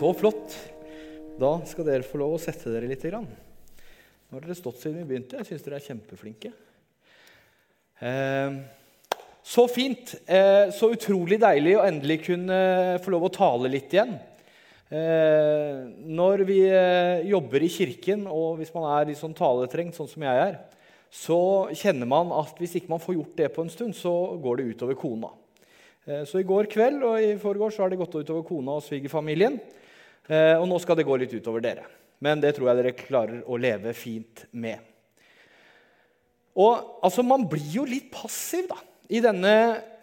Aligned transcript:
Så 0.00 0.14
flott. 0.16 0.54
Da 1.40 1.54
skal 1.68 1.86
dere 1.88 2.06
få 2.06 2.20
lov 2.20 2.36
å 2.36 2.40
sette 2.40 2.70
dere 2.72 2.88
litt. 2.88 3.02
Nå 3.10 4.36
har 4.36 4.44
dere 4.44 4.56
stått 4.56 4.80
siden 4.80 5.00
vi 5.02 5.08
begynte. 5.10 5.40
Jeg 5.40 5.48
syns 5.48 5.64
dere 5.66 5.80
er 5.80 5.84
kjempeflinke. 5.84 6.52
Eh, 8.00 8.58
så 9.42 9.66
fint. 9.68 10.14
Eh, 10.24 10.70
så 10.72 10.92
utrolig 10.94 11.40
deilig 11.42 11.74
å 11.76 11.84
endelig 11.84 12.20
kunne 12.28 12.60
få 13.04 13.12
lov 13.12 13.28
å 13.28 13.32
tale 13.34 13.72
litt 13.72 13.92
igjen. 13.92 14.14
Eh, 14.90 15.82
når 16.08 16.44
vi 16.48 16.60
jobber 17.30 17.66
i 17.66 17.72
kirken, 17.72 18.24
og 18.30 18.60
hvis 18.60 18.72
man 18.76 18.88
er 18.94 19.10
litt 19.10 19.20
sånn 19.20 19.36
taletrengt, 19.36 19.98
sånn 19.98 20.10
som 20.10 20.24
jeg 20.28 20.46
er, 20.46 20.58
så 21.10 21.42
kjenner 21.74 22.06
man 22.06 22.30
at 22.36 22.56
hvis 22.62 22.78
ikke 22.78 22.92
man 22.92 23.02
får 23.02 23.18
gjort 23.18 23.36
det 23.42 23.52
på 23.52 23.66
en 23.66 23.72
stund, 23.72 23.96
så 23.98 24.14
går 24.38 24.60
det 24.60 24.72
utover 24.76 24.98
kona. 24.98 25.34
Så 26.00 26.40
i 26.40 26.46
går 26.48 26.66
kveld 26.72 27.02
og 27.04 27.20
i 27.22 27.34
forgårs 27.38 27.76
har 27.78 27.90
det 27.92 27.98
gått 28.00 28.14
utover 28.16 28.42
kona 28.48 28.78
og 28.78 28.84
svigerfamilien. 28.86 29.58
Eh, 30.30 30.54
og 30.56 30.68
nå 30.70 30.78
skal 30.82 30.98
det 30.98 31.06
gå 31.08 31.16
litt 31.18 31.34
utover 31.34 31.62
dere. 31.64 31.86
Men 32.22 32.42
det 32.42 32.54
tror 32.56 32.70
jeg 32.70 32.80
dere 32.80 32.96
klarer 32.98 33.42
å 33.48 33.58
leve 33.60 33.94
fint 33.96 34.44
med. 34.52 34.78
Og 36.60 37.00
altså, 37.04 37.24
Man 37.26 37.48
blir 37.50 37.80
jo 37.80 37.86
litt 37.88 38.10
passiv 38.14 38.68
da, 38.70 38.78
i 39.10 39.22
denne 39.24 39.54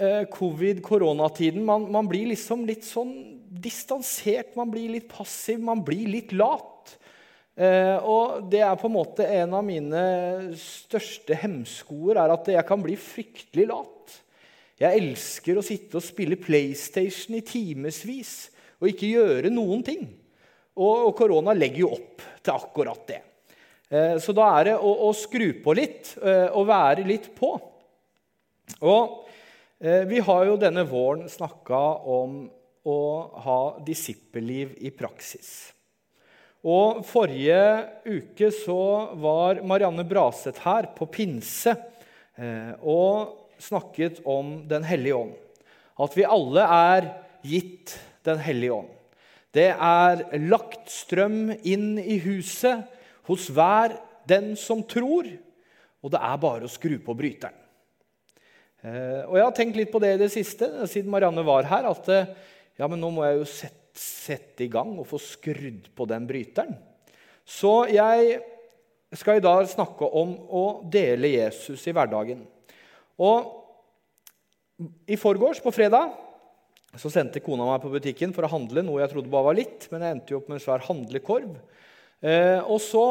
eh, 0.02 0.24
covid-koronatiden. 0.34 1.64
Man, 1.64 1.88
man, 1.94 2.10
blir 2.10 2.32
liksom 2.34 2.66
litt 2.68 2.88
sånn 2.88 3.14
distansert, 3.48 4.56
man 4.60 4.72
blir 4.74 4.92
litt 4.98 5.08
passiv, 5.12 5.62
man 5.64 5.84
blir 5.86 6.10
litt 6.12 6.34
lat. 6.36 6.98
Eh, 7.56 7.96
og 8.04 8.50
det 8.52 8.66
er 8.66 8.76
på 8.78 8.90
en 8.90 8.98
måte 8.98 9.28
en 9.38 9.56
av 9.58 9.64
mine 9.66 10.02
største 10.60 11.38
hemskoer, 11.40 12.20
er 12.20 12.36
at 12.36 12.52
jeg 12.52 12.68
kan 12.68 12.84
bli 12.84 12.98
fryktelig 13.00 13.70
lat. 13.72 13.97
Jeg 14.78 15.02
elsker 15.02 15.58
å 15.58 15.66
sitte 15.66 15.98
og 15.98 16.06
spille 16.06 16.38
PlayStation 16.38 17.38
i 17.38 17.42
timevis 17.46 18.34
og 18.78 18.92
ikke 18.92 19.10
gjøre 19.10 19.50
noen 19.50 19.82
ting. 19.86 20.04
Og, 20.78 21.10
korona 21.18 21.56
legger 21.58 21.88
jo 21.88 21.96
opp 21.96 22.22
til 22.46 22.54
akkurat 22.54 23.08
det. 23.10 23.22
Eh, 23.90 24.18
så 24.22 24.36
da 24.38 24.52
er 24.60 24.70
det 24.70 24.76
å, 24.78 24.92
å 25.08 25.14
skru 25.18 25.50
på 25.64 25.74
litt 25.78 26.12
eh, 26.22 26.46
og 26.52 26.68
være 26.70 27.08
litt 27.08 27.32
på. 27.34 27.50
Og 28.86 29.32
eh, 29.82 30.04
vi 30.06 30.22
har 30.22 30.44
jo 30.46 30.60
denne 30.62 30.86
våren 30.86 31.26
snakka 31.32 31.82
om 32.06 32.44
å 32.88 33.00
ha 33.48 33.62
disippelliv 33.88 34.78
i 34.86 34.94
praksis. 34.94 35.72
Og 36.68 37.02
Forrige 37.08 38.06
uke 38.06 38.52
så 38.54 38.80
var 39.18 39.64
Marianne 39.66 40.06
Braseth 40.08 40.62
her 40.68 40.92
på 40.96 41.08
pinse 41.10 41.74
og 42.86 43.47
snakket 43.64 44.22
om 44.26 44.68
Den 44.70 44.86
hellige 44.88 45.16
ånd. 45.16 45.36
At 45.98 46.14
vi 46.18 46.28
alle 46.28 46.64
er 46.64 47.10
gitt 47.48 47.96
den 48.28 48.42
hellige 48.44 48.76
ånd. 48.82 48.92
Det 49.56 49.70
er 49.72 50.24
lagt 50.46 50.92
strøm 50.92 51.50
inn 51.66 51.96
i 51.98 52.20
huset 52.22 52.84
hos 53.30 53.48
hver 53.50 53.96
den 54.28 54.52
som 54.60 54.84
tror, 54.86 55.30
og 56.04 56.14
det 56.14 56.20
er 56.22 56.44
bare 56.44 56.68
å 56.68 56.72
skru 56.72 56.98
på 57.04 57.16
bryteren. 57.18 57.56
Eh, 58.86 59.24
og 59.26 59.38
Jeg 59.40 59.46
har 59.46 59.56
tenkt 59.58 59.80
litt 59.80 59.92
på 59.92 60.02
det 60.04 60.14
i 60.16 60.22
det 60.22 60.30
siste, 60.32 60.70
siden 60.86 61.10
Marianne 61.12 61.46
var 61.48 61.66
her. 61.70 61.88
At 61.90 62.10
eh, 62.14 62.30
ja, 62.78 62.88
men 62.88 63.02
nå 63.02 63.10
må 63.14 63.26
jeg 63.26 63.40
jo 63.40 63.48
sette, 63.50 63.98
sette 63.98 64.68
i 64.68 64.70
gang 64.70 64.92
og 65.02 65.08
få 65.10 65.18
skrudd 65.18 65.88
på 65.98 66.06
den 66.06 66.28
bryteren. 66.30 66.76
Så 67.48 67.88
jeg 67.90 68.38
skal 69.18 69.40
i 69.40 69.44
dag 69.44 69.64
snakke 69.72 70.06
om 70.20 70.36
å 70.54 70.64
dele 70.86 71.32
Jesus 71.32 71.82
i 71.88 71.96
hverdagen. 71.96 72.44
Og 73.18 74.78
I 75.10 75.18
forgårs, 75.18 75.62
på 75.64 75.74
fredag, 75.74 76.14
så 76.98 77.10
sendte 77.12 77.42
kona 77.44 77.66
meg 77.68 77.82
på 77.84 77.92
butikken 77.92 78.34
for 78.34 78.46
å 78.46 78.52
handle 78.52 78.84
noe 78.86 79.02
jeg 79.04 79.12
trodde 79.12 79.32
bare 79.32 79.50
var 79.50 79.58
litt, 79.58 79.88
men 79.92 80.06
jeg 80.06 80.16
endte 80.16 80.34
jo 80.34 80.40
opp 80.40 80.48
med 80.50 80.60
en 80.60 80.64
svær 80.64 80.86
handlekorv. 80.88 81.58
Eh, 82.22 82.62
og 82.64 82.80
så 82.82 83.06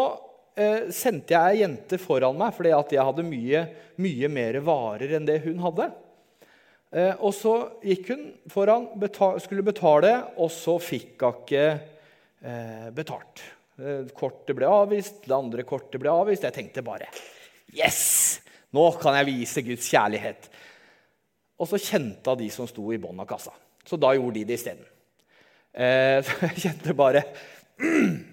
eh, 0.58 0.88
sendte 0.94 1.36
jeg 1.36 1.56
ei 1.56 1.60
jente 1.62 1.98
foran 2.02 2.38
meg 2.38 2.54
fordi 2.56 2.72
at 2.74 2.94
jeg 2.96 3.06
hadde 3.06 3.26
mye, 3.26 3.62
mye 4.02 4.30
mer 4.32 4.58
varer 4.66 5.14
enn 5.18 5.28
det 5.28 5.40
hun 5.44 5.62
hadde. 5.62 5.90
Eh, 6.96 7.12
og 7.18 7.34
så 7.36 7.54
gikk 7.84 8.10
hun 8.14 8.24
foran, 8.50 8.88
betal, 9.00 9.40
skulle 9.42 9.66
betale, 9.66 10.14
og 10.40 10.50
så 10.54 10.78
fikk 10.82 11.22
hun 11.26 11.42
ikke 11.42 11.66
eh, 11.66 12.88
betalt. 12.96 13.44
Eh, 13.76 14.06
kortet 14.16 14.56
ble 14.56 14.70
avvist, 14.70 15.24
det 15.26 15.36
andre 15.36 15.66
kortet 15.68 16.00
ble 16.00 16.14
avvist. 16.14 16.46
Jeg 16.46 16.56
tenkte 16.56 16.86
bare 16.86 17.10
Yes! 17.76 18.35
Nå 18.74 18.86
kan 19.00 19.16
jeg 19.18 19.28
vise 19.28 19.62
Guds 19.66 19.88
kjærlighet. 19.92 20.48
Og 21.56 21.68
så 21.70 21.80
kjente 21.80 22.32
hun 22.32 22.40
de 22.40 22.48
som 22.52 22.68
sto 22.68 22.84
i 22.92 23.00
bånn 23.00 23.20
av 23.22 23.28
kassa. 23.30 23.54
Så 23.86 23.98
da 24.00 24.12
gjorde 24.16 24.40
de 24.40 24.46
det 24.48 24.58
isteden. 24.58 24.86
Eh, 25.72 26.18
så 26.26 26.48
jeg 26.48 26.64
kjente 26.66 26.96
bare 26.96 27.24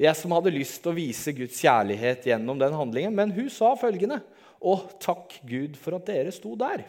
Jeg 0.00 0.16
som 0.16 0.32
hadde 0.32 0.52
lyst 0.54 0.78
til 0.80 0.94
å 0.94 0.96
vise 0.96 1.32
Guds 1.36 1.58
kjærlighet 1.60 2.24
gjennom 2.30 2.56
den 2.60 2.72
handlingen. 2.72 3.12
Men 3.12 3.34
hun 3.36 3.50
sa 3.52 3.74
følgende 3.76 4.22
Å, 4.60 4.72
takk 5.00 5.36
Gud 5.48 5.76
for 5.80 5.98
at 5.98 6.08
dere 6.08 6.32
sto 6.32 6.54
der. 6.58 6.86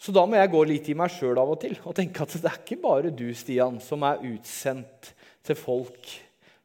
Så 0.00 0.14
da 0.16 0.24
må 0.26 0.38
jeg 0.38 0.50
gå 0.50 0.60
litt 0.66 0.88
i 0.90 0.96
meg 0.96 1.12
sjøl 1.12 1.38
av 1.38 1.50
og 1.52 1.58
til 1.60 1.74
og 1.84 1.94
tenke 1.98 2.24
at 2.24 2.34
det 2.34 2.48
er 2.48 2.58
ikke 2.62 2.78
bare 2.82 3.10
du, 3.12 3.28
Stian, 3.36 3.78
som 3.84 4.02
er 4.06 4.22
utsendt 4.30 5.10
til 5.46 5.58
folk. 5.58 6.12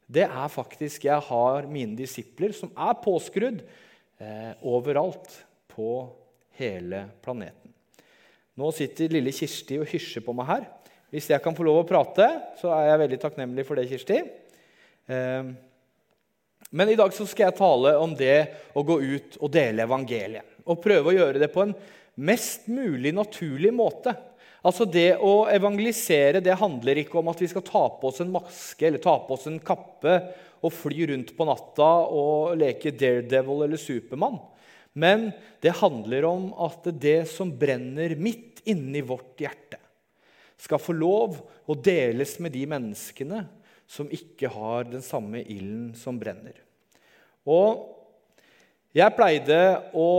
Det 0.05 0.23
er 0.25 0.53
faktisk 0.53 1.07
Jeg 1.07 1.19
har 1.27 1.67
mine 1.69 1.97
disipler 1.97 2.53
som 2.55 2.71
er 2.73 2.95
påskrudd 3.03 3.63
eh, 4.19 4.51
overalt 4.61 5.31
på 5.71 6.07
hele 6.59 7.05
planeten. 7.23 7.73
Nå 8.55 8.71
sitter 8.71 9.11
lille 9.11 9.33
Kirsti 9.35 9.79
og 9.81 9.89
hysjer 9.91 10.23
på 10.23 10.35
meg 10.37 10.47
her. 10.47 10.67
Hvis 11.11 11.27
jeg 11.31 11.43
kan 11.43 11.55
få 11.55 11.65
lov 11.67 11.81
å 11.81 11.87
prate, 11.87 12.27
så 12.59 12.71
er 12.75 12.89
jeg 12.89 13.01
veldig 13.03 13.19
takknemlig 13.21 13.65
for 13.67 13.79
det, 13.79 13.87
Kirsti. 13.91 14.21
Eh, 15.11 15.49
men 16.75 16.91
i 16.91 16.97
dag 16.97 17.13
skal 17.13 17.49
jeg 17.49 17.57
tale 17.59 17.95
om 18.01 18.15
det 18.17 18.39
å 18.75 18.83
gå 18.83 18.97
ut 19.03 19.37
og 19.39 19.51
dele 19.53 19.85
evangeliet. 19.85 20.55
Og 20.65 20.81
prøve 20.81 21.11
å 21.11 21.17
gjøre 21.17 21.41
det 21.43 21.51
på 21.53 21.61
en 21.65 21.75
mest 22.15 22.65
mulig 22.71 23.11
naturlig 23.13 23.73
måte. 23.75 24.15
Altså 24.65 24.87
Det 24.89 25.11
å 25.21 25.45
evangelisere 25.51 26.41
det 26.41 26.57
handler 26.57 27.03
ikke 27.03 27.19
om 27.19 27.29
at 27.29 27.41
vi 27.43 27.49
skal 27.51 27.63
ta 27.67 27.83
på 27.99 28.09
oss 28.09 28.23
en 28.23 28.33
maske 28.33 28.87
eller 28.87 29.03
ta 29.03 29.13
på 29.21 29.35
oss 29.35 29.45
en 29.51 29.59
kappe 29.61 30.15
og 30.65 30.73
fly 30.73 31.05
rundt 31.11 31.31
på 31.37 31.47
natta 31.47 31.89
og 32.09 32.55
leke 32.59 32.93
Daredevil 32.95 33.65
eller 33.67 33.81
Supermann. 33.81 34.39
Men 34.95 35.29
det 35.63 35.75
handler 35.81 36.27
om 36.29 36.49
at 36.65 36.87
det 37.01 37.25
som 37.31 37.51
brenner 37.59 38.15
midt 38.15 38.63
inni 38.69 39.01
vårt 39.05 39.41
hjerte, 39.43 39.79
skal 40.55 40.79
få 40.79 40.95
lov 40.95 41.41
å 41.67 41.75
deles 41.75 42.37
med 42.39 42.55
de 42.55 42.63
menneskene 42.71 43.41
som 43.91 44.07
ikke 44.07 44.49
har 44.53 44.87
den 44.87 45.03
samme 45.03 45.43
ilden 45.43 45.91
som 45.99 46.17
brenner. 46.17 46.55
Og 47.45 47.83
jeg 48.95 49.11
pleide 49.17 49.59
å 49.99 50.09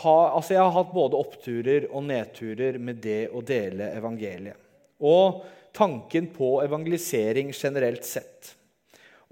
ha 0.00 0.16
Altså, 0.32 0.54
jeg 0.56 0.62
har 0.62 0.72
hatt 0.72 0.94
både 0.94 1.20
oppturer 1.20 1.88
og 1.90 2.06
nedturer 2.08 2.80
med 2.80 3.02
det 3.04 3.26
å 3.28 3.44
dele 3.44 3.92
evangeliet. 3.98 4.56
Og 5.04 5.42
tanken 5.76 6.30
på 6.32 6.56
evangelisering 6.64 7.52
generelt 7.52 8.08
sett. 8.08 8.54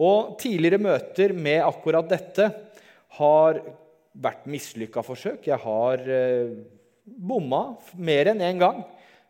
Og 0.03 0.35
tidligere 0.43 0.83
møter 0.83 1.35
med 1.37 1.63
akkurat 1.63 2.09
dette 2.11 2.49
har 3.19 3.61
vært 4.15 4.47
mislykka 4.51 5.05
forsøk. 5.07 5.47
Jeg 5.47 5.61
har 5.63 6.03
eh, 6.11 6.55
bomma 7.05 7.77
mer 7.95 8.33
enn 8.33 8.43
én 8.43 8.55
en 8.55 8.63
gang. 8.63 8.85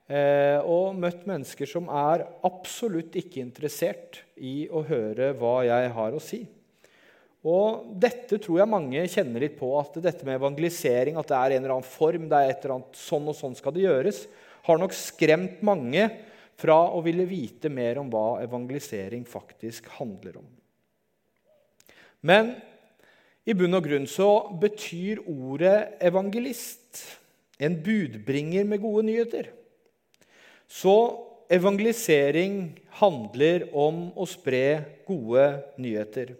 Eh, 0.04 0.60
og 0.68 0.96
møtt 1.00 1.24
mennesker 1.28 1.68
som 1.68 1.88
er 1.88 2.26
absolutt 2.44 3.16
ikke 3.16 3.40
interessert 3.40 4.20
i 4.36 4.66
å 4.68 4.82
høre 4.84 5.32
hva 5.40 5.62
jeg 5.64 5.94
har 5.96 6.16
å 6.16 6.20
si. 6.20 6.42
Og 7.44 7.92
dette 8.00 8.38
tror 8.40 8.62
jeg 8.62 8.72
mange 8.72 9.04
kjenner 9.12 9.44
litt 9.44 9.56
på, 9.58 9.68
at 9.76 9.96
dette 10.04 10.24
med 10.24 10.38
evangelisering, 10.38 11.16
at 11.20 11.28
det 11.28 11.36
er 11.36 11.56
en 11.56 11.64
eller 11.64 11.74
annen 11.76 11.88
form, 11.88 12.28
det 12.28 12.38
er 12.40 12.52
et 12.52 12.62
eller 12.64 12.78
annet 12.78 13.00
sånn 13.00 13.28
og 13.28 13.36
sånn 13.36 13.56
skal 13.56 13.74
det 13.76 13.84
gjøres, 13.84 14.22
har 14.64 14.80
nok 14.80 14.96
skremt 14.96 15.60
mange 15.64 16.06
fra 16.60 16.78
å 16.94 17.00
ville 17.04 17.26
vite 17.28 17.70
mer 17.72 17.98
om 18.00 18.10
hva 18.12 18.42
evangelisering 18.44 19.24
faktisk 19.26 19.88
handler 19.98 20.38
om. 20.42 20.48
Men 22.24 22.54
i 23.44 23.52
bunn 23.56 23.76
og 23.76 23.84
grunn 23.84 24.06
så 24.08 24.28
betyr 24.60 25.20
ordet 25.28 25.98
evangelist 26.00 27.02
en 27.60 27.76
budbringer 27.84 28.64
med 28.66 28.82
gode 28.82 29.04
nyheter. 29.10 29.50
Så 30.64 30.96
evangelisering 31.52 32.80
handler 33.00 33.68
om 33.76 34.12
å 34.16 34.26
spre 34.28 34.84
gode 35.06 35.62
nyheter. 35.76 36.34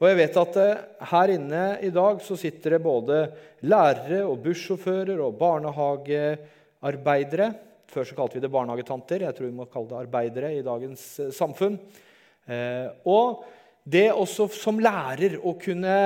Og 0.00 0.08
jeg 0.08 0.16
vet 0.16 0.36
at 0.40 0.56
eh, 0.62 0.78
Her 1.10 1.28
inne 1.34 1.64
i 1.84 1.90
dag 1.92 2.22
så 2.24 2.36
sitter 2.40 2.70
det 2.76 2.82
både 2.84 3.16
lærere 3.68 4.20
og 4.24 4.42
bussjåfører 4.46 5.18
og 5.20 5.36
barnehagearbeidere. 5.40 7.48
Før 7.90 8.06
så 8.06 8.16
kalte 8.18 8.38
vi 8.38 8.44
det 8.44 8.52
barnehagetanter. 8.52 9.24
Jeg 9.26 9.36
tror 9.36 9.48
vi 9.48 9.56
må 9.56 9.66
kalle 9.70 9.90
det 9.90 10.02
arbeidere 10.04 10.52
i 10.54 10.66
dagens 10.66 11.06
eh, 11.24 11.32
samfunn. 11.34 11.78
Eh, 12.46 12.86
og 13.10 13.42
det 13.90 14.10
også 14.12 14.46
som 14.54 14.78
lærer 14.82 15.38
å 15.42 15.56
kunne 15.58 15.96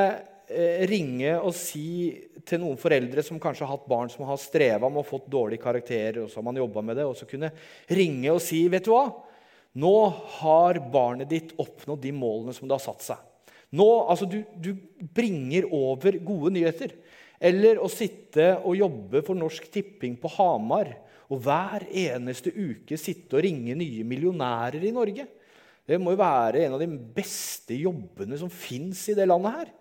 eh, 0.48 0.84
ringe 0.88 1.36
og 1.36 1.52
si 1.56 2.14
til 2.44 2.62
noen 2.62 2.81
foreldre 2.81 3.25
som 3.25 3.40
kanskje 3.40 3.66
har 3.66 3.76
hatt 3.76 3.88
barn 3.90 4.12
som 4.12 4.25
har 4.28 4.40
streva 4.40 4.88
med 4.88 5.02
å 5.02 5.08
fått 5.08 5.28
dårlige 5.32 5.64
karakterer, 5.64 6.22
og 6.25 6.32
så 6.32 6.40
har 6.40 6.48
man 6.48 6.60
jobba 6.60 6.82
med 6.84 6.98
det, 7.00 7.06
og 7.08 7.16
så 7.16 7.28
kunne 7.28 7.52
ringe 7.92 8.32
og 8.32 8.42
si 8.44 8.64
vet 8.72 8.84
du 8.84 8.92
hva? 8.92 9.06
Nå 9.81 9.94
har 10.40 10.78
barnet 10.92 11.32
ditt 11.32 11.54
oppnådd 11.60 12.04
de 12.04 12.12
målene 12.14 12.54
som 12.54 12.69
det 12.69 12.76
har 12.76 12.84
satt 12.84 13.04
seg. 13.04 13.56
Nå, 13.75 13.86
altså 14.06 14.28
du, 14.31 14.38
du 14.54 14.76
bringer 15.16 15.66
over 15.75 16.20
gode 16.22 16.52
nyheter. 16.54 16.92
Eller 17.44 17.81
å 17.82 17.90
sitte 17.90 18.52
og 18.62 18.78
jobbe 18.78 19.25
for 19.26 19.36
Norsk 19.36 19.66
Tipping 19.75 20.14
på 20.20 20.31
Hamar 20.36 20.92
og 21.34 21.42
hver 21.42 21.86
eneste 21.90 22.52
uke 22.54 22.98
sitte 23.00 23.38
og 23.38 23.44
ringe 23.44 23.75
nye 23.78 24.04
millionærer 24.06 24.86
i 24.86 24.92
Norge. 24.94 25.26
Det 25.84 25.98
må 26.00 26.14
jo 26.14 26.20
være 26.22 26.64
en 26.64 26.76
av 26.76 26.81
de 26.81 26.88
beste 27.16 27.76
jobbene 27.76 28.38
som 28.40 28.52
fins 28.52 29.02
i 29.12 29.16
det 29.19 29.26
landet 29.28 29.58
her. 29.58 29.72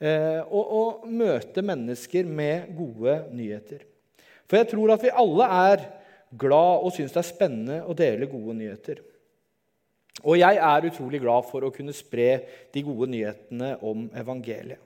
Eh, 0.00 0.40
å 0.48 1.04
møte 1.06 1.62
mennesker 1.62 2.26
med 2.26 2.72
gode 2.74 3.20
nyheter. 3.36 3.84
For 4.48 4.58
jeg 4.58 4.70
tror 4.72 4.94
at 4.96 5.04
vi 5.04 5.12
alle 5.22 5.46
er 5.60 5.84
glad 6.40 6.86
og 6.86 6.94
syns 6.94 7.12
det 7.14 7.20
er 7.20 7.28
spennende 7.28 7.80
å 7.84 7.94
dele 7.96 8.30
gode 8.30 8.56
nyheter. 8.58 9.02
Og 10.24 10.36
jeg 10.40 10.58
er 10.58 10.86
utrolig 10.88 11.20
glad 11.22 11.46
for 11.48 11.64
å 11.64 11.72
kunne 11.74 11.94
spre 11.96 12.30
de 12.74 12.82
gode 12.84 13.08
nyhetene 13.12 13.76
om 13.86 14.08
evangeliet. 14.18 14.80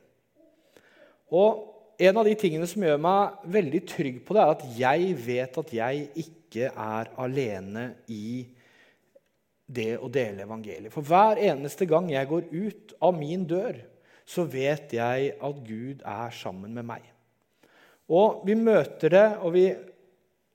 Og 1.35 1.74
en 1.99 2.19
av 2.19 2.27
de 2.27 2.35
tingene 2.39 2.67
som 2.69 2.83
gjør 2.83 3.01
meg 3.03 3.47
veldig 3.55 3.81
trygg 3.91 4.21
på 4.27 4.35
det, 4.35 4.43
er 4.43 4.53
at 4.55 4.65
jeg 4.79 5.15
vet 5.27 5.59
at 5.61 5.73
jeg 5.77 6.05
ikke 6.25 6.69
er 6.71 7.11
alene 7.21 7.87
i 8.11 8.45
det 9.65 9.95
å 9.97 10.11
dele 10.13 10.45
evangeliet. 10.45 10.93
For 10.93 11.07
hver 11.07 11.41
eneste 11.41 11.87
gang 11.89 12.11
jeg 12.13 12.29
går 12.31 12.51
ut 12.53 12.95
av 13.05 13.17
min 13.17 13.47
dør, 13.49 13.79
så 14.25 14.47
vet 14.49 14.93
jeg 14.97 15.35
at 15.37 15.65
Gud 15.67 16.05
er 16.09 16.35
sammen 16.37 16.73
med 16.77 16.89
meg. 16.89 17.05
Og 18.13 18.45
vi 18.45 18.57
møter 18.57 19.13
det, 19.13 19.27
og 19.41 19.55
vi 19.57 19.67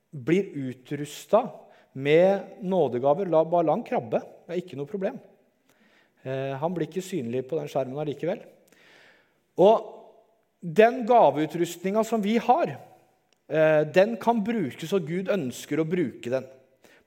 blir 0.10 0.54
utrusta 0.70 1.44
med 1.98 2.62
nådegaver. 2.62 3.30
La 3.30 3.44
bare 3.46 3.68
la 3.68 3.78
han 3.78 3.86
krabbe. 3.86 4.22
Det 4.46 4.56
er 4.56 4.62
ikke 4.62 4.78
noe 4.80 4.90
problem. 4.90 5.18
Eh, 6.24 6.54
han 6.58 6.74
blir 6.76 6.90
ikke 6.90 7.06
synlig 7.06 7.46
på 7.50 7.58
den 7.60 7.70
skjermen 7.72 8.02
allikevel. 8.02 8.42
Og 9.60 9.99
den 10.60 11.06
gaveutrustninga 11.08 12.04
som 12.04 12.22
vi 12.22 12.38
har, 12.38 12.76
eh, 13.50 13.82
den 13.82 14.18
kan 14.18 14.44
brukes, 14.44 14.94
og 14.94 15.08
Gud 15.08 15.30
ønsker 15.30 15.80
å 15.80 15.88
bruke 15.88 16.30
den 16.30 16.46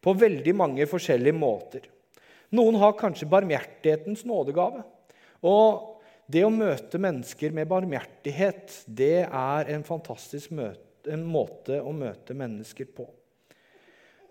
på 0.03 0.15
veldig 0.19 0.55
mange 0.55 0.87
forskjellige 0.87 1.37
måter. 1.37 1.87
Noen 2.53 2.77
har 2.81 2.99
kanskje 2.99 3.29
barmhjertighetens 3.29 4.25
nådegave. 4.29 4.83
Og 5.43 6.03
det 6.29 6.45
å 6.45 6.53
møte 6.53 7.01
mennesker 7.01 7.53
med 7.55 7.69
barmhjertighet, 7.71 8.85
det 8.87 9.25
er 9.25 9.73
en 9.73 9.85
fantastisk 9.87 10.51
møte, 10.51 11.11
en 11.13 11.25
måte 11.25 11.81
å 11.81 11.93
møte 11.97 12.35
mennesker 12.37 12.89
på. 12.95 13.09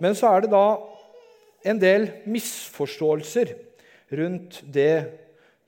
Men 0.01 0.15
så 0.17 0.31
er 0.31 0.45
det 0.45 0.53
da 0.53 0.65
en 1.67 1.81
del 1.81 2.07
misforståelser 2.25 3.53
rundt 4.17 4.61
det 4.65 4.95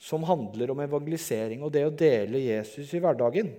som 0.04 0.26
handler 0.28 0.74
om 0.74 0.82
evangelisering 0.84 1.62
og 1.64 1.72
det 1.72 1.86
å 1.88 1.94
dele 1.96 2.42
Jesus 2.44 2.92
i 2.92 3.00
hverdagen. 3.00 3.54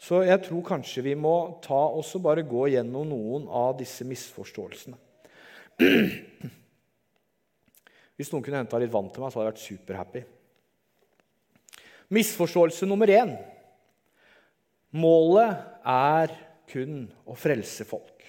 Så 0.00 0.22
jeg 0.24 0.42
tror 0.44 0.64
kanskje 0.64 1.04
vi 1.04 1.14
må 1.16 1.60
ta 1.64 1.78
også 1.88 2.20
bare 2.24 2.44
gå 2.44 2.66
gjennom 2.72 3.08
noen 3.08 3.46
av 3.48 3.78
disse 3.78 4.04
misforståelsene. 4.08 4.96
Hvis 8.20 8.32
noen 8.32 8.44
kunne 8.44 8.60
henta 8.60 8.80
litt 8.80 8.92
vann 8.92 9.08
til 9.08 9.24
meg, 9.24 9.32
så 9.32 9.40
hadde 9.40 9.46
jeg 9.46 9.54
vært 9.54 9.64
superhappy. 9.64 10.22
Misforståelse 12.12 12.88
nummer 12.88 13.08
én. 13.12 13.32
Målet 15.00 15.56
er 15.88 16.34
kun 16.68 17.06
å 17.24 17.36
frelse 17.38 17.86
folk. 17.88 18.26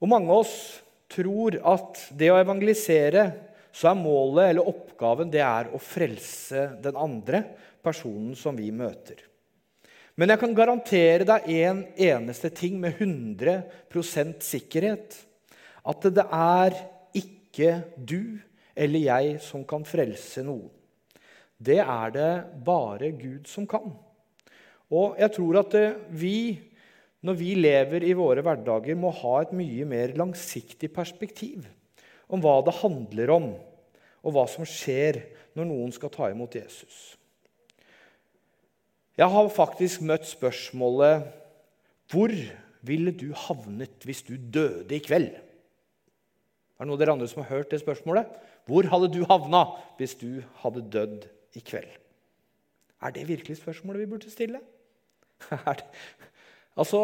Og 0.00 0.08
mange 0.08 0.32
av 0.32 0.40
oss 0.46 0.56
tror 1.10 1.58
at 1.60 2.00
det 2.16 2.30
å 2.32 2.38
evangelisere 2.40 3.49
så 3.72 3.90
er 3.90 3.98
målet 3.98 4.50
eller 4.50 4.68
oppgaven 4.70 5.30
det 5.32 5.42
er 5.44 5.70
å 5.72 5.80
frelse 5.82 6.66
den 6.82 6.98
andre 6.98 7.42
personen 7.84 8.34
som 8.38 8.56
vi 8.58 8.70
møter. 8.74 9.22
Men 10.18 10.34
jeg 10.34 10.40
kan 10.42 10.56
garantere 10.56 11.24
deg 11.24 11.46
en 11.62 11.84
eneste 11.96 12.50
ting 12.52 12.76
med 12.82 12.98
100% 12.98 14.42
sikkerhet. 14.44 15.16
At 15.86 16.04
det 16.12 16.26
er 16.26 16.76
ikke 17.16 17.78
du 17.96 18.36
eller 18.76 19.06
jeg 19.06 19.38
som 19.44 19.64
kan 19.68 19.86
frelse 19.88 20.44
noen. 20.44 20.68
Det 21.60 21.78
er 21.80 22.12
det 22.12 22.30
bare 22.64 23.12
Gud 23.16 23.48
som 23.48 23.66
kan. 23.68 23.92
Og 24.90 25.16
jeg 25.20 25.32
tror 25.36 25.60
at 25.60 25.74
vi, 26.08 26.56
når 27.24 27.36
vi 27.36 27.50
lever 27.56 28.06
i 28.08 28.14
våre 28.16 28.44
hverdager, 28.44 28.96
må 28.96 29.12
ha 29.22 29.34
et 29.42 29.52
mye 29.56 29.86
mer 29.88 30.16
langsiktig 30.18 30.88
perspektiv 30.92 31.68
om 32.30 32.42
hva 32.42 32.60
det 32.66 32.78
handler 32.80 33.32
om, 33.34 33.48
og 34.20 34.34
hva 34.34 34.46
som 34.50 34.66
skjer 34.68 35.22
når 35.58 35.68
noen 35.68 35.94
skal 35.94 36.12
ta 36.14 36.28
imot 36.30 36.54
Jesus. 36.58 37.16
Jeg 39.18 39.28
har 39.28 39.52
faktisk 39.52 40.04
møtt 40.06 40.24
spørsmålet 40.28 41.26
Hvor 42.10 42.32
ville 42.86 43.12
du 43.12 43.28
havnet 43.36 44.06
hvis 44.08 44.22
du 44.26 44.34
døde 44.34 44.96
i 44.96 45.02
kveld? 45.04 45.34
Er 45.34 46.86
det 46.86 46.88
noen 46.88 46.96
av 46.96 47.02
dere 47.02 47.14
andre 47.14 47.28
som 47.28 47.42
har 47.42 47.58
hørt 47.58 47.70
det 47.70 47.82
spørsmålet? 47.82 48.30
Hvor 48.66 48.86
hadde 48.88 49.10
du 49.12 49.20
havna 49.28 49.66
hvis 49.98 50.16
du 50.18 50.40
hadde 50.62 50.86
dødd 50.90 51.26
i 51.58 51.62
kveld? 51.62 51.90
Er 53.00 53.12
det 53.14 53.28
virkelig 53.28 53.58
spørsmålet 53.60 54.02
vi 54.02 54.08
burde 54.10 54.32
stille? 54.32 54.60
altså, 56.80 57.00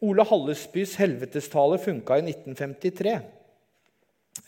Ole 0.00 0.24
Hallesbys 0.30 0.94
helvetestale 1.00 1.78
funka 1.82 2.18
i 2.18 2.24
1953. 2.30 3.18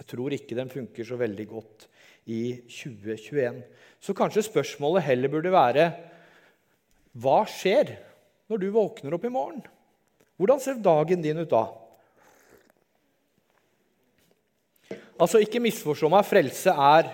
Jeg 0.01 0.09
tror 0.15 0.33
ikke 0.33 0.57
den 0.57 0.71
funker 0.73 1.05
så 1.05 1.19
veldig 1.21 1.45
godt 1.51 1.85
i 2.31 2.57
2021. 2.65 3.61
Så 4.01 4.17
kanskje 4.17 4.47
spørsmålet 4.47 5.05
heller 5.11 5.33
burde 5.33 5.53
være 5.53 5.91
hva 7.21 7.43
skjer 7.51 7.97
når 8.51 8.63
du 8.63 8.71
våkner 8.73 9.15
opp 9.17 9.27
i 9.27 9.33
morgen? 9.33 9.61
Hvordan 10.41 10.63
ser 10.63 10.81
dagen 10.81 11.21
din 11.21 11.43
ut 11.43 11.53
da? 11.53 11.67
Altså, 15.21 15.43
Ikke 15.45 15.61
misforstå 15.61 16.09
meg, 16.09 16.25
frelse 16.25 16.73
er 16.73 17.11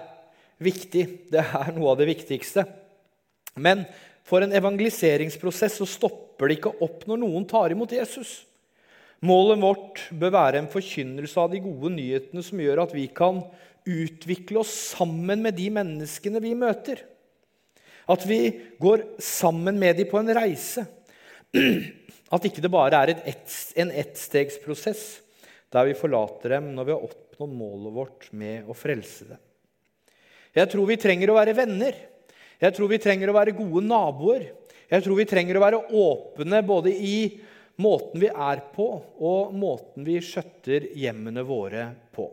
viktig. 0.62 1.06
Det 1.33 1.43
er 1.43 1.73
noe 1.75 1.91
av 1.91 1.99
det 1.99 2.06
viktigste. 2.12 2.62
Men 3.59 3.83
for 4.27 4.44
en 4.44 4.55
evangeliseringsprosess 4.55 5.81
så 5.81 5.88
stopper 5.91 6.47
det 6.47 6.61
ikke 6.61 6.77
opp 6.87 7.03
når 7.11 7.25
noen 7.25 7.49
tar 7.50 7.75
imot 7.75 7.97
Jesus. 7.97 8.44
Målet 9.25 9.63
vårt 9.63 10.03
bør 10.13 10.35
være 10.35 10.61
en 10.61 10.71
forkynnelse 10.71 11.41
av 11.41 11.53
de 11.53 11.63
gode 11.65 11.95
nyhetene 11.95 12.43
som 12.45 12.61
gjør 12.61 12.83
at 12.85 12.93
vi 12.97 13.07
kan 13.09 13.40
utvikle 13.87 14.61
oss 14.61 14.73
sammen 14.93 15.45
med 15.45 15.57
de 15.57 15.71
menneskene 15.73 16.43
vi 16.43 16.52
møter. 16.59 17.00
At 18.11 18.26
vi 18.29 18.40
går 18.83 19.07
sammen 19.23 19.79
med 19.81 19.97
dem 19.99 20.11
på 20.11 20.21
en 20.21 20.35
reise. 20.37 20.85
At 22.35 22.45
ikke 22.47 22.62
det 22.62 22.73
bare 22.75 22.99
er 23.05 23.14
et, 23.14 23.57
en 23.79 23.93
ettstegsprosess 23.95 25.05
der 25.73 25.88
vi 25.88 25.99
forlater 25.99 26.57
dem 26.57 26.73
når 26.75 26.87
vi 26.87 26.95
har 26.95 27.07
oppnådd 27.07 27.55
målet 27.55 27.95
vårt 27.95 28.29
med 28.35 28.69
å 28.69 28.76
frelse 28.76 29.26
dem. 29.31 29.40
Jeg 30.57 30.71
tror 30.73 30.88
vi 30.88 30.99
trenger 31.00 31.31
å 31.31 31.37
være 31.37 31.57
venner. 31.57 31.97
Jeg 32.62 32.75
tror 32.76 32.88
vi 32.90 33.00
trenger 33.02 33.31
å 33.31 33.37
være 33.37 33.57
gode 33.57 33.83
naboer. 33.85 34.47
Jeg 34.88 35.05
tror 35.05 35.19
vi 35.19 35.26
trenger 35.29 35.59
å 35.59 35.64
være 35.64 35.83
åpne 35.99 36.62
både 36.67 36.95
i 36.95 37.19
måten 37.80 38.21
vi 38.23 38.30
er 38.30 38.62
på, 38.75 38.88
og 39.21 39.54
måten 39.56 40.06
vi 40.06 40.18
skjøtter 40.25 40.90
hjemmene 40.97 41.45
våre 41.47 41.88
på. 42.16 42.28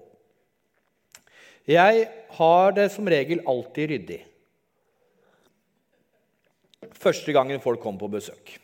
Jeg 1.69 2.07
har 2.37 2.75
det 2.75 2.89
som 2.91 3.07
regel 3.07 3.43
alltid 3.47 3.91
ryddig. 3.93 4.19
Første 6.99 7.35
gangen 7.35 7.63
folk 7.63 7.79
kommer 7.83 8.03
på 8.03 8.11
besøk. 8.17 8.57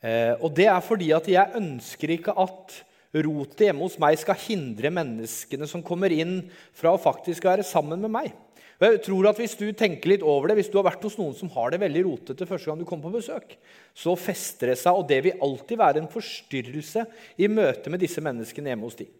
Eh, 0.00 0.34
og 0.40 0.50
det 0.56 0.66
er 0.70 0.80
fordi 0.82 1.10
at 1.14 1.28
jeg 1.28 1.60
ønsker 1.60 2.14
ikke 2.16 2.34
at 2.40 2.80
rotet 3.10 3.66
hjemme 3.66 3.84
hos 3.84 3.98
meg 4.02 4.18
skal 4.20 4.38
hindre 4.38 4.92
menneskene 4.94 5.66
som 5.68 5.82
kommer 5.86 6.12
inn, 6.14 6.44
fra 6.74 6.94
å 6.94 7.02
faktisk 7.02 7.46
være 7.46 7.66
sammen 7.66 8.02
med 8.02 8.14
meg. 8.14 8.34
Og 8.80 8.86
jeg 8.86 9.00
tror 9.04 9.28
at 9.28 9.40
Hvis 9.40 9.58
du 9.60 9.66
tenker 9.76 10.14
litt 10.14 10.22
over 10.24 10.48
det, 10.48 10.56
hvis 10.60 10.70
du 10.72 10.78
har 10.80 10.86
vært 10.88 11.02
hos 11.04 11.18
noen 11.20 11.34
som 11.36 11.50
har 11.52 11.72
det 11.72 11.82
veldig 11.82 12.04
rotete 12.06 12.48
første 12.48 12.70
gang 12.70 12.80
du 12.80 12.86
kommer 12.88 13.10
på 13.10 13.20
besøk, 13.20 13.56
så 13.92 14.14
fester 14.16 14.72
det 14.72 14.78
seg, 14.80 14.96
og 14.96 15.08
det 15.10 15.18
vil 15.26 15.42
alltid 15.44 15.80
være 15.80 16.00
en 16.00 16.08
forstyrrelse 16.10 17.04
i 17.44 17.50
møte 17.52 17.92
med 17.92 18.00
disse 18.00 18.24
menneskene 18.24 18.72
hjemme 18.72 18.88
hos 18.88 18.96
dem. 19.02 19.10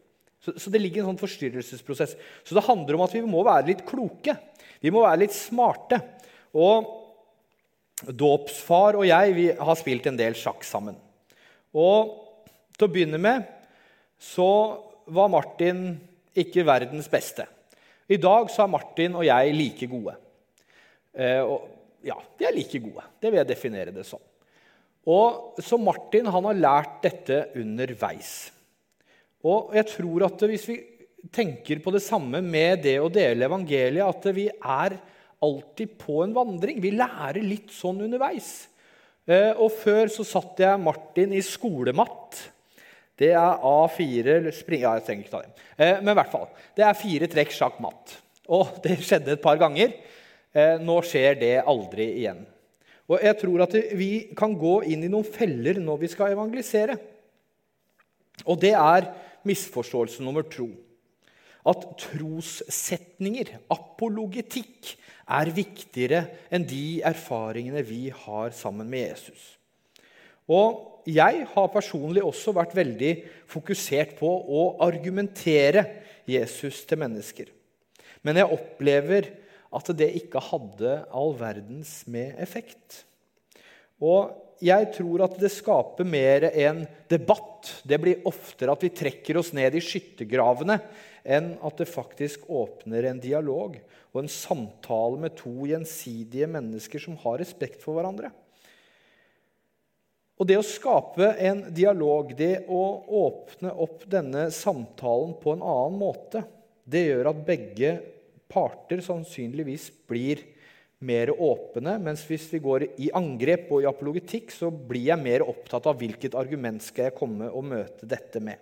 Så, 0.40 0.54
så, 0.56 0.72
det 0.72 0.80
ligger 0.80 1.02
en 1.02 1.10
sånn 1.10 1.20
forstyrrelsesprosess. 1.20 2.16
Så 2.48 2.56
det 2.56 2.64
handler 2.64 2.96
om 2.96 3.04
at 3.04 3.12
vi 3.12 3.20
må 3.20 3.44
være 3.44 3.68
litt 3.68 3.84
kloke. 3.84 4.38
Vi 4.80 4.92
må 4.94 5.04
være 5.04 5.26
litt 5.26 5.36
smarte. 5.36 6.00
Og 6.56 6.88
dåpsfar 8.08 8.96
og 8.96 9.04
jeg 9.04 9.36
vi 9.36 9.46
har 9.52 9.76
spilt 9.76 10.08
en 10.08 10.16
del 10.16 10.36
sjakk 10.40 10.64
sammen. 10.64 10.96
Og 11.76 12.16
til 12.78 12.88
å 12.88 12.92
begynne 12.94 13.20
med 13.20 13.44
så 14.16 14.48
var 15.12 15.28
Martin 15.32 15.98
ikke 16.40 16.64
verdens 16.64 17.12
beste. 17.12 17.44
I 18.10 18.18
dag 18.18 18.50
så 18.50 18.64
er 18.64 18.72
Martin 18.72 19.14
og 19.18 19.26
jeg 19.26 19.54
like 19.54 19.88
gode. 19.90 20.16
Eh, 21.14 21.42
og 21.44 21.68
ja, 22.06 22.16
de 22.38 22.48
er 22.48 22.56
like 22.56 22.80
gode. 22.82 23.04
Det 23.22 23.30
vil 23.30 23.40
jeg 23.40 23.50
definere 23.50 23.94
det 23.94 24.06
som. 24.08 24.22
Og 25.10 25.60
Så 25.62 25.78
Martin 25.80 26.26
han 26.26 26.48
har 26.50 26.58
lært 26.58 26.98
dette 27.06 27.44
underveis. 27.56 28.50
Og 29.46 29.72
jeg 29.74 29.86
tror 29.94 30.26
at 30.26 30.42
hvis 30.50 30.66
vi 30.68 30.78
tenker 31.32 31.80
på 31.84 31.92
det 31.94 32.02
samme 32.04 32.40
med 32.44 32.82
det 32.84 32.98
å 33.00 33.12
dele 33.12 33.46
evangeliet, 33.46 34.04
at 34.04 34.28
vi 34.34 34.48
er 34.50 34.96
alltid 35.40 35.96
på 36.00 36.20
en 36.24 36.34
vandring. 36.36 36.80
Vi 36.82 36.92
lærer 36.92 37.40
litt 37.44 37.72
sånn 37.72 38.02
underveis. 38.04 38.68
Eh, 39.28 39.52
og 39.56 39.72
før 39.72 40.10
så 40.12 40.26
satt 40.26 40.60
jeg 40.60 40.82
Martin 40.82 41.32
i 41.36 41.42
skolematt. 41.44 42.40
Det 43.20 43.34
er 43.36 43.64
A4 43.68 44.48
spring, 44.56 44.80
Ja, 44.86 44.94
jeg 44.96 45.04
trenger 45.04 45.26
ikke 45.26 45.34
ta 45.34 45.42
det. 45.44 45.66
Eh, 45.76 45.98
men 46.00 46.14
i 46.14 46.16
hvert 46.16 46.32
fall. 46.32 46.48
Det 46.76 46.86
er 46.86 46.96
fire 46.96 47.28
trekk 47.28 47.52
sjakk 47.52 47.76
matt. 47.84 48.16
Og 48.48 48.72
det 48.84 48.96
skjedde 49.04 49.36
et 49.36 49.44
par 49.44 49.60
ganger. 49.60 49.92
Eh, 50.56 50.78
nå 50.80 50.96
skjer 51.06 51.36
det 51.40 51.54
aldri 51.68 52.08
igjen. 52.22 52.42
Og 53.10 53.18
jeg 53.20 53.36
tror 53.40 53.64
at 53.66 53.74
vi 53.98 54.10
kan 54.38 54.54
gå 54.56 54.80
inn 54.88 55.02
i 55.04 55.10
noen 55.10 55.26
feller 55.26 55.80
når 55.82 56.04
vi 56.04 56.10
skal 56.12 56.32
evangelisere. 56.32 56.96
Og 58.46 58.56
det 58.62 58.72
er 58.78 59.10
misforståelse 59.44 60.24
nummer 60.24 60.46
to. 60.48 60.70
At 61.66 61.84
trossetninger, 62.00 63.58
apologetikk, 63.68 64.94
er 65.30 65.52
viktigere 65.54 66.24
enn 66.50 66.64
de 66.66 67.02
erfaringene 67.06 67.84
vi 67.86 68.08
har 68.24 68.54
sammen 68.56 68.88
med 68.90 69.10
Jesus. 69.10 69.59
Og 70.48 71.04
jeg 71.08 71.44
har 71.52 71.72
personlig 71.72 72.22
også 72.24 72.54
vært 72.56 72.74
veldig 72.76 73.12
fokusert 73.50 74.16
på 74.18 74.28
å 74.28 74.64
argumentere 74.84 75.84
Jesus 76.28 76.84
til 76.88 77.00
mennesker. 77.00 77.50
Men 78.22 78.40
jeg 78.40 78.52
opplever 78.52 79.30
at 79.70 79.90
det 79.96 80.10
ikke 80.18 80.42
hadde 80.50 80.98
all 81.14 81.34
verdens 81.38 82.00
med 82.10 82.38
effekt. 82.42 83.04
Og 84.02 84.32
jeg 84.60 84.90
tror 84.96 85.24
at 85.24 85.38
det 85.40 85.52
skaper 85.54 86.08
mer 86.08 86.50
en 86.50 86.82
debatt. 87.08 87.70
Det 87.86 88.00
blir 88.02 88.26
oftere 88.28 88.74
at 88.74 88.82
vi 88.84 88.92
trekker 88.92 89.38
oss 89.40 89.54
ned 89.56 89.76
i 89.76 89.84
skyttergravene 89.84 90.76
enn 91.20 91.54
at 91.64 91.80
det 91.80 91.88
faktisk 91.88 92.48
åpner 92.52 93.08
en 93.08 93.20
dialog 93.22 93.76
og 94.10 94.22
en 94.22 94.30
samtale 94.32 95.20
med 95.22 95.36
to 95.38 95.52
gjensidige 95.68 96.48
mennesker 96.50 97.02
som 97.02 97.18
har 97.22 97.40
respekt 97.40 97.84
for 97.84 97.96
hverandre. 97.96 98.32
Og 100.40 100.48
Det 100.48 100.56
å 100.56 100.64
skape 100.64 101.34
en 101.44 101.66
dialog, 101.76 102.30
det 102.32 102.62
å 102.72 102.80
åpne 103.26 103.74
opp 103.76 104.06
denne 104.08 104.46
samtalen 104.54 105.34
på 105.36 105.52
en 105.52 105.60
annen 105.60 105.98
måte, 106.00 106.40
det 106.88 107.02
gjør 107.10 107.28
at 107.28 107.42
begge 107.44 107.90
parter 108.48 109.02
sannsynligvis 109.04 109.90
blir 110.08 110.40
mer 111.04 111.28
åpne. 111.36 111.98
Mens 112.00 112.24
hvis 112.24 112.46
vi 112.54 112.60
går 112.64 112.86
i 113.04 113.10
angrep 113.16 113.68
og 113.68 113.84
i 113.84 113.88
apologetikk, 113.90 114.48
så 114.48 114.70
blir 114.72 115.10
jeg 115.10 115.20
mer 115.20 115.44
opptatt 115.44 115.90
av 115.90 116.00
hvilket 116.00 116.36
argument 116.40 116.80
skal 116.86 117.10
jeg 117.10 117.18
komme 117.18 117.50
og 117.52 117.66
møte 117.68 118.08
dette 118.08 118.40
med. 118.40 118.56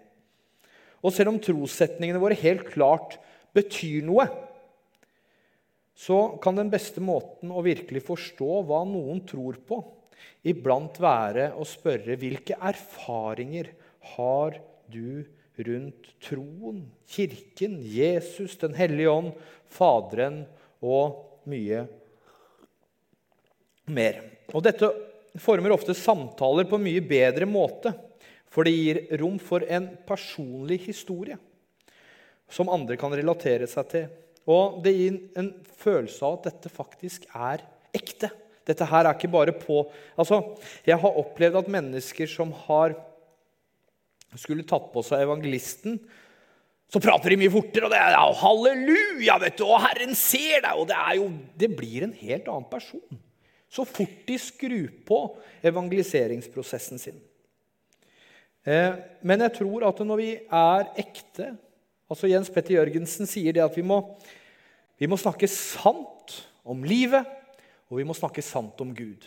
Og 0.99 1.15
selv 1.15 1.31
om 1.31 1.39
trossetningene 1.39 2.19
våre 2.19 2.39
helt 2.43 2.67
klart 2.73 3.21
betyr 3.55 4.03
noe, 4.07 4.27
så 5.99 6.19
kan 6.43 6.59
den 6.59 6.75
beste 6.75 7.03
måten 7.03 7.55
å 7.55 7.63
virkelig 7.63 8.03
forstå 8.07 8.51
hva 8.67 8.83
noen 8.87 9.23
tror 9.27 9.63
på, 9.67 9.79
iblant 10.47 10.99
være 11.03 11.51
å 11.59 11.67
spørre 11.67 12.17
hvilke 12.21 12.57
erfaringer 12.57 13.73
har 14.15 14.59
du 14.91 15.25
rundt 15.59 16.13
troen, 16.23 16.85
Kirken, 17.09 17.79
Jesus, 17.83 18.57
Den 18.61 18.77
hellige 18.79 19.11
ånd, 19.11 19.33
Faderen 19.69 20.45
og 20.81 21.43
mye 21.49 21.85
mer. 23.91 24.23
Og 24.55 24.63
Dette 24.65 24.91
former 25.39 25.75
ofte 25.75 25.97
samtaler 25.97 26.69
på 26.69 26.79
en 26.79 26.87
mye 26.87 27.03
bedre 27.05 27.49
måte, 27.49 27.93
for 28.49 28.65
det 28.65 28.73
gir 28.73 29.03
rom 29.21 29.37
for 29.43 29.65
en 29.69 29.91
personlig 30.09 30.81
historie 30.87 31.37
som 32.49 32.71
andre 32.73 32.97
kan 32.97 33.13
relatere 33.13 33.69
seg 33.69 33.91
til. 33.93 34.07
Og 34.49 34.79
det 34.85 34.95
gir 34.97 35.19
en 35.37 35.51
følelse 35.83 36.25
av 36.25 36.39
at 36.39 36.49
dette 36.49 36.73
faktisk 36.73 37.27
er 37.37 37.65
ekte. 37.93 38.31
Dette 38.69 38.87
her 38.89 39.09
er 39.09 39.17
ikke 39.17 39.31
bare 39.33 39.55
på 39.57 39.83
Altså, 40.19 40.43
Jeg 40.87 41.01
har 41.01 41.21
opplevd 41.23 41.63
at 41.63 41.71
mennesker 41.73 42.29
som 42.31 42.53
har 42.69 42.97
skulle 44.37 44.67
tatt 44.69 44.91
på 44.93 45.01
seg 45.07 45.23
evangelisten, 45.25 45.95
så 46.89 47.01
prater 47.01 47.33
de 47.33 47.39
mye 47.41 47.53
fortere, 47.53 47.87
og 47.87 47.93
det 47.93 48.01
er 48.01 48.13
ja, 48.13 48.27
halleluja, 48.43 49.39
vet 49.41 49.57
du, 49.57 49.65
og 49.65 49.81
Herren 49.85 50.13
ser 50.17 50.63
deg. 50.65 50.75
Og 50.77 50.85
det, 50.89 50.97
er 50.97 51.17
jo, 51.17 51.31
det 51.61 51.71
blir 51.77 52.05
en 52.05 52.13
helt 52.17 52.49
annen 52.49 52.69
person 52.69 53.25
så 53.69 53.85
fort 53.85 54.23
de 54.29 54.37
skrur 54.41 54.89
på 55.05 55.19
evangeliseringsprosessen 55.69 57.01
sin. 57.01 57.19
Eh, 58.65 58.95
men 59.21 59.45
jeg 59.45 59.59
tror 59.61 59.85
at 59.89 60.01
når 60.05 60.21
vi 60.21 60.31
er 60.41 60.87
ekte 61.05 61.53
altså 62.09 62.31
Jens 62.31 62.49
Petter 62.53 62.79
Jørgensen 62.79 63.29
sier 63.29 63.53
det 63.53 63.65
at 63.65 63.77
vi 63.77 63.85
må, 63.85 64.01
vi 64.97 65.09
må 65.11 65.19
snakke 65.21 65.49
sant 65.53 66.39
om 66.69 66.81
livet, 66.85 67.29
og 67.89 68.01
vi 68.01 68.07
må 68.07 68.17
snakke 68.17 68.45
sant 68.45 68.79
om 68.85 68.93
Gud. 68.95 69.27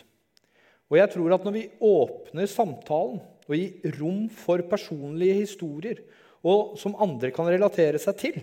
Og 0.92 0.98
jeg 0.98 1.10
tror 1.14 1.34
at 1.34 1.44
når 1.46 1.54
vi 1.56 1.68
åpner 1.82 2.50
samtalen 2.50 3.22
og 3.22 3.54
gir 3.56 3.94
rom 3.98 4.26
for 4.30 4.62
personlige 4.68 5.40
historier 5.40 6.02
og 6.46 6.74
som 6.80 6.98
andre 7.02 7.30
kan 7.34 7.48
relatere 7.50 8.00
seg 8.02 8.18
til, 8.18 8.38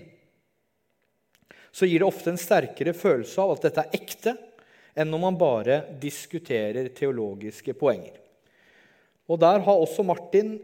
så 1.72 1.86
gir 1.86 2.02
det 2.02 2.08
ofte 2.08 2.32
en 2.34 2.42
sterkere 2.42 2.96
følelse 2.98 3.44
av 3.44 3.54
at 3.54 3.68
dette 3.68 3.84
er 3.84 4.00
ekte, 4.00 4.34
enn 4.98 5.12
når 5.12 5.22
man 5.22 5.38
bare 5.40 5.78
diskuterer 6.02 6.90
teologiske 6.96 7.76
poenger. 7.78 8.18
Og 9.30 9.38
Der 9.40 9.62
har 9.62 9.78
også 9.78 10.04
Martin 10.04 10.58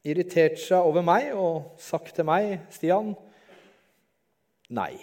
irritert 0.00 0.56
seg 0.58 0.80
over 0.80 1.04
meg 1.04 1.34
og 1.36 1.76
sagt 1.78 2.14
til 2.16 2.24
meg, 2.24 2.64
'Stian, 2.72 3.12
nei, 4.70 4.96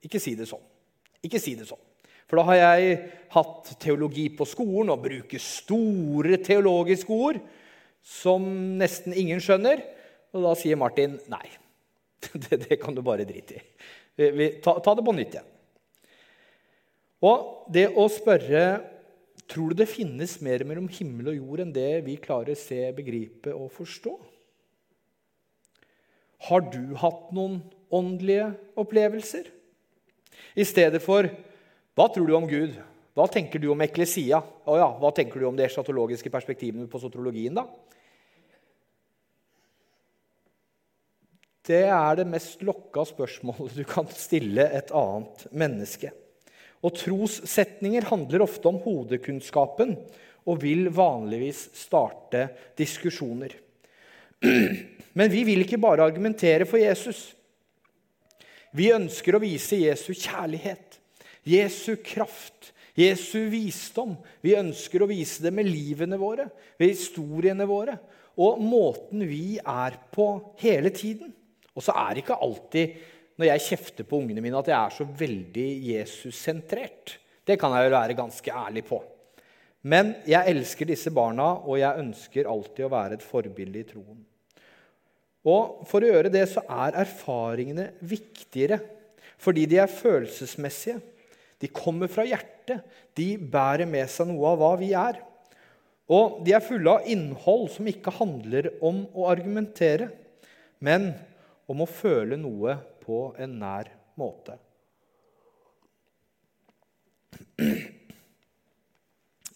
ikke 0.00 0.20
si 0.20 0.34
det 0.34 0.48
sånn.' 0.48 0.70
Ikke 1.24 1.40
si 1.40 1.54
det 1.56 1.68
sånn. 1.68 1.83
For 2.28 2.40
da 2.40 2.46
har 2.48 2.60
jeg 2.60 2.96
hatt 3.34 3.74
teologi 3.82 4.28
på 4.36 4.46
skolen 4.48 4.92
og 4.94 5.02
bruker 5.04 5.42
store 5.42 6.38
teologiske 6.44 7.12
ord 7.12 7.40
som 8.04 8.46
nesten 8.80 9.16
ingen 9.16 9.42
skjønner. 9.42 9.82
Og 10.34 10.46
da 10.48 10.54
sier 10.58 10.80
Martin 10.80 11.18
nei. 11.32 11.46
Det, 12.44 12.56
det 12.62 12.78
kan 12.80 12.94
du 12.96 13.02
bare 13.04 13.26
drite 13.28 13.58
i. 13.58 13.64
Ta, 14.64 14.78
ta 14.80 14.94
det 14.96 15.02
på 15.04 15.12
nytt 15.12 15.34
igjen. 15.36 15.50
Og 17.24 17.68
det 17.72 17.90
å 17.92 18.08
spørre 18.12 18.64
Tror 19.50 19.74
du 19.74 19.76
det 19.82 19.90
finnes 19.90 20.38
mer 20.40 20.62
mellom 20.64 20.86
himmel 20.88 21.34
og 21.34 21.36
jord 21.36 21.60
enn 21.60 21.72
det 21.74 22.04
vi 22.06 22.14
klarer 22.16 22.54
å 22.54 22.56
se, 22.56 22.78
begripe 22.96 23.52
og 23.52 23.68
forstå? 23.76 24.14
Har 26.48 26.64
du 26.72 26.94
hatt 27.00 27.26
noen 27.36 27.58
åndelige 27.92 28.54
opplevelser? 28.80 29.50
I 30.56 30.64
stedet 30.64 31.02
for 31.04 31.28
'Hva 31.94 32.08
tror 32.10 32.26
du 32.26 32.34
om 32.34 32.48
Gud?' 32.48 32.74
'Hva 33.14 33.28
tenker 33.30 33.62
du 33.62 33.68
om 33.70 33.80
eklesia?' 33.80 34.42
Oh 34.66 34.76
ja, 34.78 34.90
'Hva 34.90 35.14
tenker 35.14 35.40
du 35.40 35.46
om 35.46 35.56
de 35.56 35.64
eschatologiske 35.64 36.30
perspektivene 36.30 36.90
på 36.90 36.98
sotrologien?' 36.98 37.54
da? 37.54 37.66
Det 41.64 41.86
er 41.88 42.16
det 42.16 42.26
mest 42.28 42.60
lokka 42.60 43.06
spørsmålet 43.08 43.78
du 43.78 43.84
kan 43.88 44.06
stille 44.12 44.66
et 44.76 44.90
annet 44.92 45.46
menneske. 45.52 46.10
Og 46.84 46.92
trossetninger 46.98 48.04
handler 48.10 48.44
ofte 48.44 48.68
om 48.68 48.82
hodekunnskapen 48.84 49.94
og 50.44 50.60
vil 50.60 50.90
vanligvis 50.92 51.70
starte 51.86 52.50
diskusjoner. 52.76 53.54
Men 55.16 55.30
vi 55.32 55.44
vil 55.48 55.64
ikke 55.64 55.80
bare 55.80 56.04
argumentere 56.04 56.66
for 56.68 56.76
Jesus. 56.82 57.30
Vi 58.74 58.90
ønsker 58.92 59.36
å 59.36 59.40
vise 59.40 59.78
Jesu 59.78 60.10
kjærlighet, 60.12 60.98
Jesu 61.44 61.96
kraft, 62.02 62.72
Jesu 62.96 63.50
visdom. 63.52 64.14
Vi 64.44 64.56
ønsker 64.56 65.02
å 65.02 65.10
vise 65.10 65.42
det 65.44 65.52
med 65.54 65.68
livene 65.68 66.18
våre, 66.20 66.48
ved 66.78 66.94
historiene 66.94 67.66
våre 67.68 67.98
og 68.40 68.62
måten 68.62 69.22
vi 69.28 69.58
er 69.58 69.98
på 70.14 70.28
hele 70.62 70.90
tiden. 70.94 71.30
Og 71.74 71.82
så 71.82 71.94
er 71.96 72.14
det 72.14 72.24
ikke 72.24 72.40
alltid 72.42 73.02
når 73.38 73.48
jeg 73.48 73.64
kjefter 73.68 74.06
på 74.06 74.20
ungene 74.22 74.42
mine, 74.42 74.58
at 74.58 74.70
jeg 74.70 74.78
er 74.78 74.94
så 74.94 75.06
veldig 75.22 75.68
Jesus-sentrert. 75.88 77.16
Det 77.44 77.58
kan 77.60 77.74
jeg 77.74 77.88
jo 77.88 77.96
være 77.96 78.18
ganske 78.18 78.54
ærlig 78.54 78.84
på. 78.86 79.00
Men 79.90 80.14
jeg 80.26 80.54
elsker 80.54 80.88
disse 80.88 81.10
barna, 81.14 81.48
og 81.66 81.80
jeg 81.80 82.00
ønsker 82.00 82.48
alltid 82.48 82.86
å 82.86 82.92
være 82.94 83.18
et 83.18 83.26
forbilde 83.26 83.82
i 83.82 83.88
troen. 83.88 84.22
Og 85.44 85.82
For 85.90 86.00
å 86.00 86.08
gjøre 86.08 86.30
det 86.32 86.46
så 86.48 86.62
er 86.72 87.02
erfaringene 87.02 87.90
viktigere, 88.00 88.78
fordi 89.36 89.66
de 89.68 89.82
er 89.82 89.90
følelsesmessige. 89.92 91.02
De 91.62 91.70
kommer 91.72 92.10
fra 92.10 92.24
hjertet. 92.26 92.82
De 93.16 93.34
bærer 93.38 93.88
med 93.88 94.10
seg 94.10 94.28
noe 94.30 94.52
av 94.52 94.60
hva 94.60 94.72
vi 94.80 94.90
er. 94.98 95.20
Og 96.12 96.42
de 96.44 96.52
er 96.52 96.64
fulle 96.64 96.98
av 96.98 97.06
innhold 97.08 97.70
som 97.72 97.88
ikke 97.88 98.12
handler 98.18 98.74
om 98.84 99.04
å 99.16 99.28
argumentere, 99.30 100.10
men 100.84 101.14
om 101.70 101.80
å 101.80 101.88
føle 101.88 102.36
noe 102.36 102.76
på 103.04 103.30
en 103.40 103.56
nær 103.62 103.88
måte. 104.20 104.58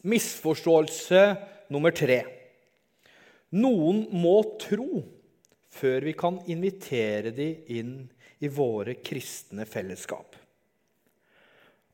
Misforståelse 0.08 1.22
nummer 1.74 1.92
tre. 1.92 2.22
Noen 3.58 4.06
må 4.12 4.38
tro 4.60 5.02
før 5.78 6.04
vi 6.08 6.14
kan 6.16 6.40
invitere 6.48 7.32
dem 7.34 7.68
inn 7.72 7.94
i 8.40 8.48
våre 8.52 8.98
kristne 9.04 9.66
fellesskap. 9.68 10.36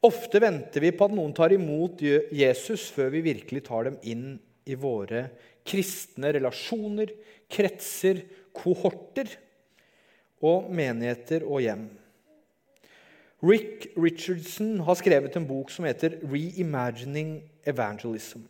Ofte 0.05 0.41
venter 0.43 0.85
vi 0.85 0.93
på 0.93 1.07
at 1.07 1.15
noen 1.17 1.33
tar 1.37 1.55
imot 1.55 2.03
Jesus 2.05 2.91
før 2.93 3.13
vi 3.15 3.25
virkelig 3.25 3.63
tar 3.65 3.87
dem 3.89 3.97
inn 4.05 4.27
i 4.69 4.77
våre 4.77 5.29
kristne 5.65 6.33
relasjoner, 6.37 7.13
kretser, 7.49 8.21
kohorter 8.55 9.31
og 10.45 10.69
menigheter 10.75 11.47
og 11.49 11.63
hjem. 11.65 11.87
Rick 13.45 13.91
Richardson 14.01 14.79
har 14.85 14.97
skrevet 14.97 15.37
en 15.37 15.47
bok 15.49 15.73
som 15.73 15.85
heter 15.85 16.19
'Reimagining 16.23 17.43
Evangelism'. 17.65 18.45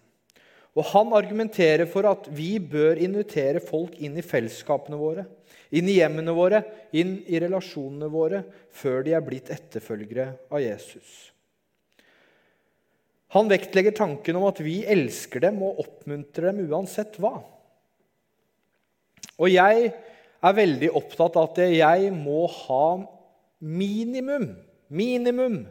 Og 0.75 0.84
Han 0.84 1.12
argumenterer 1.12 1.87
for 1.87 2.06
at 2.06 2.26
vi 2.30 2.58
bør 2.58 2.99
invitere 2.99 3.61
folk 3.61 3.94
inn 3.99 4.18
i 4.18 4.23
fellesskapene 4.23 4.99
våre, 4.99 5.26
inn 5.70 5.88
i 5.88 5.99
hjemmene 5.99 6.34
våre, 6.34 6.62
inn 6.92 7.23
i 7.26 7.38
relasjonene 7.38 8.11
våre, 8.11 8.44
før 8.70 9.02
de 9.02 9.14
er 9.14 9.20
blitt 9.20 9.50
etterfølgere 9.50 10.34
av 10.50 10.61
Jesus. 10.61 11.33
Han 13.34 13.50
vektlegger 13.50 13.96
tanken 13.98 14.38
om 14.38 14.46
at 14.48 14.60
vi 14.62 14.82
elsker 14.86 15.42
dem 15.42 15.62
og 15.66 15.80
oppmuntrer 15.82 16.52
dem 16.52 16.68
uansett 16.70 17.18
hva. 17.22 17.36
Og 19.34 19.50
jeg 19.50 19.90
er 20.44 20.58
veldig 20.60 20.92
opptatt 20.94 21.36
av 21.40 21.50
at 21.50 21.64
jeg 21.74 22.12
må 22.14 22.44
ha 22.46 22.86
minimum 23.64 24.52
minimum 24.94 25.64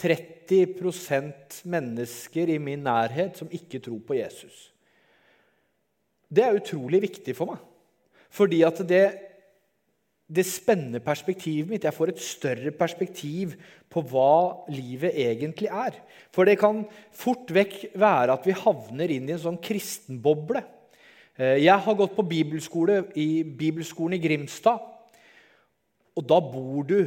30% 0.00 1.60
mennesker 1.68 2.48
i 2.54 2.58
min 2.62 2.84
nærhet 2.84 3.36
som 3.38 3.50
ikke 3.52 3.82
tror 3.84 4.00
på 4.06 4.16
Jesus. 4.16 4.70
Det 6.30 6.44
er 6.46 6.56
utrolig 6.56 7.02
viktig 7.04 7.34
for 7.36 7.52
meg. 7.52 7.60
Fordi 8.30 8.62
at 8.62 8.80
det, 8.88 9.04
det 10.30 10.44
spenner 10.46 11.02
perspektivet 11.02 11.70
mitt. 11.70 11.84
Jeg 11.86 11.96
får 11.96 12.12
et 12.12 12.22
større 12.22 12.70
perspektiv 12.76 13.56
på 13.90 14.02
hva 14.12 14.66
livet 14.70 15.16
egentlig 15.18 15.70
er. 15.70 15.96
For 16.30 16.46
det 16.46 16.60
kan 16.60 16.84
fort 17.10 17.50
vekk 17.50 17.96
være 17.98 18.36
at 18.36 18.46
vi 18.46 18.54
havner 18.54 19.10
inn 19.10 19.26
i 19.26 19.34
en 19.34 19.42
sånn 19.42 19.58
kristenboble. 19.62 20.62
Eh, 21.34 21.58
jeg 21.64 21.76
har 21.86 21.98
gått 21.98 22.14
på 22.14 22.26
bibelskole 22.30 23.02
i 23.18 23.42
bibelskolen 23.42 24.18
i 24.18 24.22
Grimstad. 24.22 24.86
Og 26.14 26.26
da 26.26 26.38
bor 26.42 26.86
du 26.86 27.00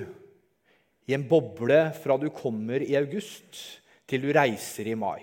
i 1.07 1.15
en 1.15 1.27
boble 1.27 1.85
fra 2.03 2.19
du 2.19 2.29
kommer 2.35 2.83
i 2.83 2.95
august 2.99 3.59
til 4.07 4.23
du 4.23 4.33
reiser 4.35 4.91
i 4.91 4.99
mai. 4.99 5.21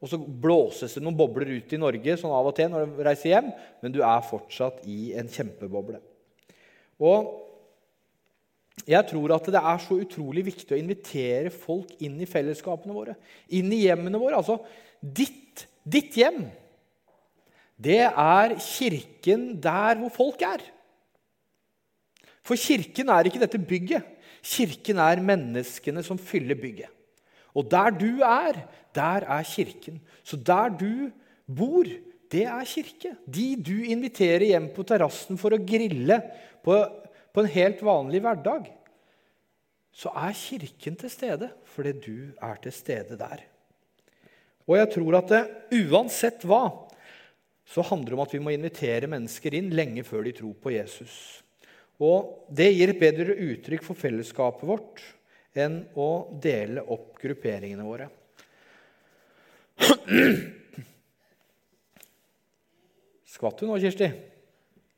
Og 0.00 0.08
så 0.08 0.16
blåses 0.16 0.96
det 0.96 1.02
noen 1.04 1.16
bobler 1.16 1.48
ut 1.58 1.72
i 1.76 1.80
Norge 1.80 2.16
sånn 2.20 2.32
av 2.32 2.48
og 2.48 2.56
til 2.56 2.70
når 2.72 2.88
du 2.88 3.02
reiser 3.04 3.34
hjem, 3.34 3.50
men 3.80 3.92
du 3.92 4.00
er 4.04 4.24
fortsatt 4.24 4.84
i 4.88 5.12
en 5.20 5.28
kjempeboble. 5.28 6.00
Og 7.00 7.36
jeg 8.88 9.02
tror 9.10 9.34
at 9.34 9.48
det 9.52 9.60
er 9.60 9.82
så 9.82 9.98
utrolig 10.00 10.44
viktig 10.46 10.76
å 10.76 10.80
invitere 10.80 11.52
folk 11.52 11.92
inn 12.04 12.16
i 12.20 12.28
fellesskapene 12.28 12.96
våre. 12.96 13.16
Inn 13.56 13.72
i 13.74 13.84
hjemmene 13.86 14.20
våre. 14.20 14.40
Altså 14.40 14.58
ditt, 15.00 15.66
ditt 15.84 16.16
hjem. 16.20 16.44
Det 17.80 18.02
er 18.08 18.56
kirken 18.60 19.54
der 19.62 20.00
hvor 20.00 20.12
folk 20.12 20.44
er. 20.44 20.64
For 22.44 22.58
kirken 22.60 23.12
er 23.12 23.28
ikke 23.28 23.42
dette 23.42 23.60
bygget. 23.60 24.06
Kirken 24.40 25.00
er 25.02 25.22
menneskene 25.24 26.04
som 26.04 26.20
fyller 26.20 26.58
bygget. 26.58 26.88
Og 27.56 27.66
der 27.70 27.92
du 27.92 28.22
er, 28.24 28.62
der 28.94 29.26
er 29.26 29.42
kirken. 29.46 29.98
Så 30.24 30.36
der 30.36 30.70
du 30.72 31.10
bor, 31.46 31.88
det 32.30 32.44
er 32.46 32.68
kirke. 32.68 33.14
De 33.26 33.56
du 33.58 33.76
inviterer 33.90 34.52
hjem 34.52 34.70
på 34.74 34.86
terrassen 34.86 35.38
for 35.40 35.54
å 35.54 35.62
grille 35.62 36.20
på, 36.64 36.76
på 37.32 37.42
en 37.42 37.54
helt 37.54 37.82
vanlig 37.84 38.20
hverdag, 38.24 38.68
så 39.90 40.12
er 40.14 40.36
kirken 40.38 40.96
til 40.98 41.10
stede 41.12 41.50
fordi 41.72 41.92
du 42.04 42.18
er 42.42 42.56
til 42.62 42.72
stede 42.74 43.18
der. 43.18 43.42
Og 44.70 44.76
jeg 44.78 44.90
tror 44.94 45.18
at 45.18 45.30
det, 45.32 45.42
uansett 45.90 46.44
hva, 46.46 46.64
så 47.66 47.82
handler 47.86 48.10
det 48.10 48.18
om 48.18 48.24
at 48.24 48.34
vi 48.34 48.42
må 48.42 48.50
invitere 48.54 49.10
mennesker 49.10 49.54
inn 49.58 49.70
lenge 49.74 50.02
før 50.06 50.22
de 50.26 50.32
tror 50.36 50.54
på 50.62 50.72
Jesus. 50.74 51.14
Og 52.00 52.46
det 52.48 52.70
gir 52.72 52.88
et 52.90 53.00
bedre 53.00 53.34
uttrykk 53.34 53.82
for 53.86 53.98
fellesskapet 53.98 54.66
vårt 54.68 55.02
enn 55.58 55.82
å 55.98 56.30
dele 56.42 56.82
opp 56.86 57.18
grupperingene 57.20 57.84
våre. 57.86 58.06
Skvatt 63.34 63.58
du 63.60 63.66
nå, 63.66 63.78
Kirsti? 63.82 64.08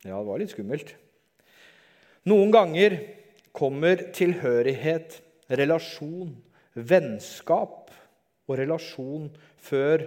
Ja, 0.02 0.16
det 0.18 0.28
var 0.28 0.38
litt 0.40 0.52
skummelt. 0.52 0.88
Noen 2.28 2.52
ganger 2.54 2.98
kommer 3.56 3.98
tilhørighet, 4.14 5.18
relasjon, 5.50 6.36
vennskap 6.74 7.90
og 8.48 8.58
relasjon 8.60 9.26
før 9.60 10.04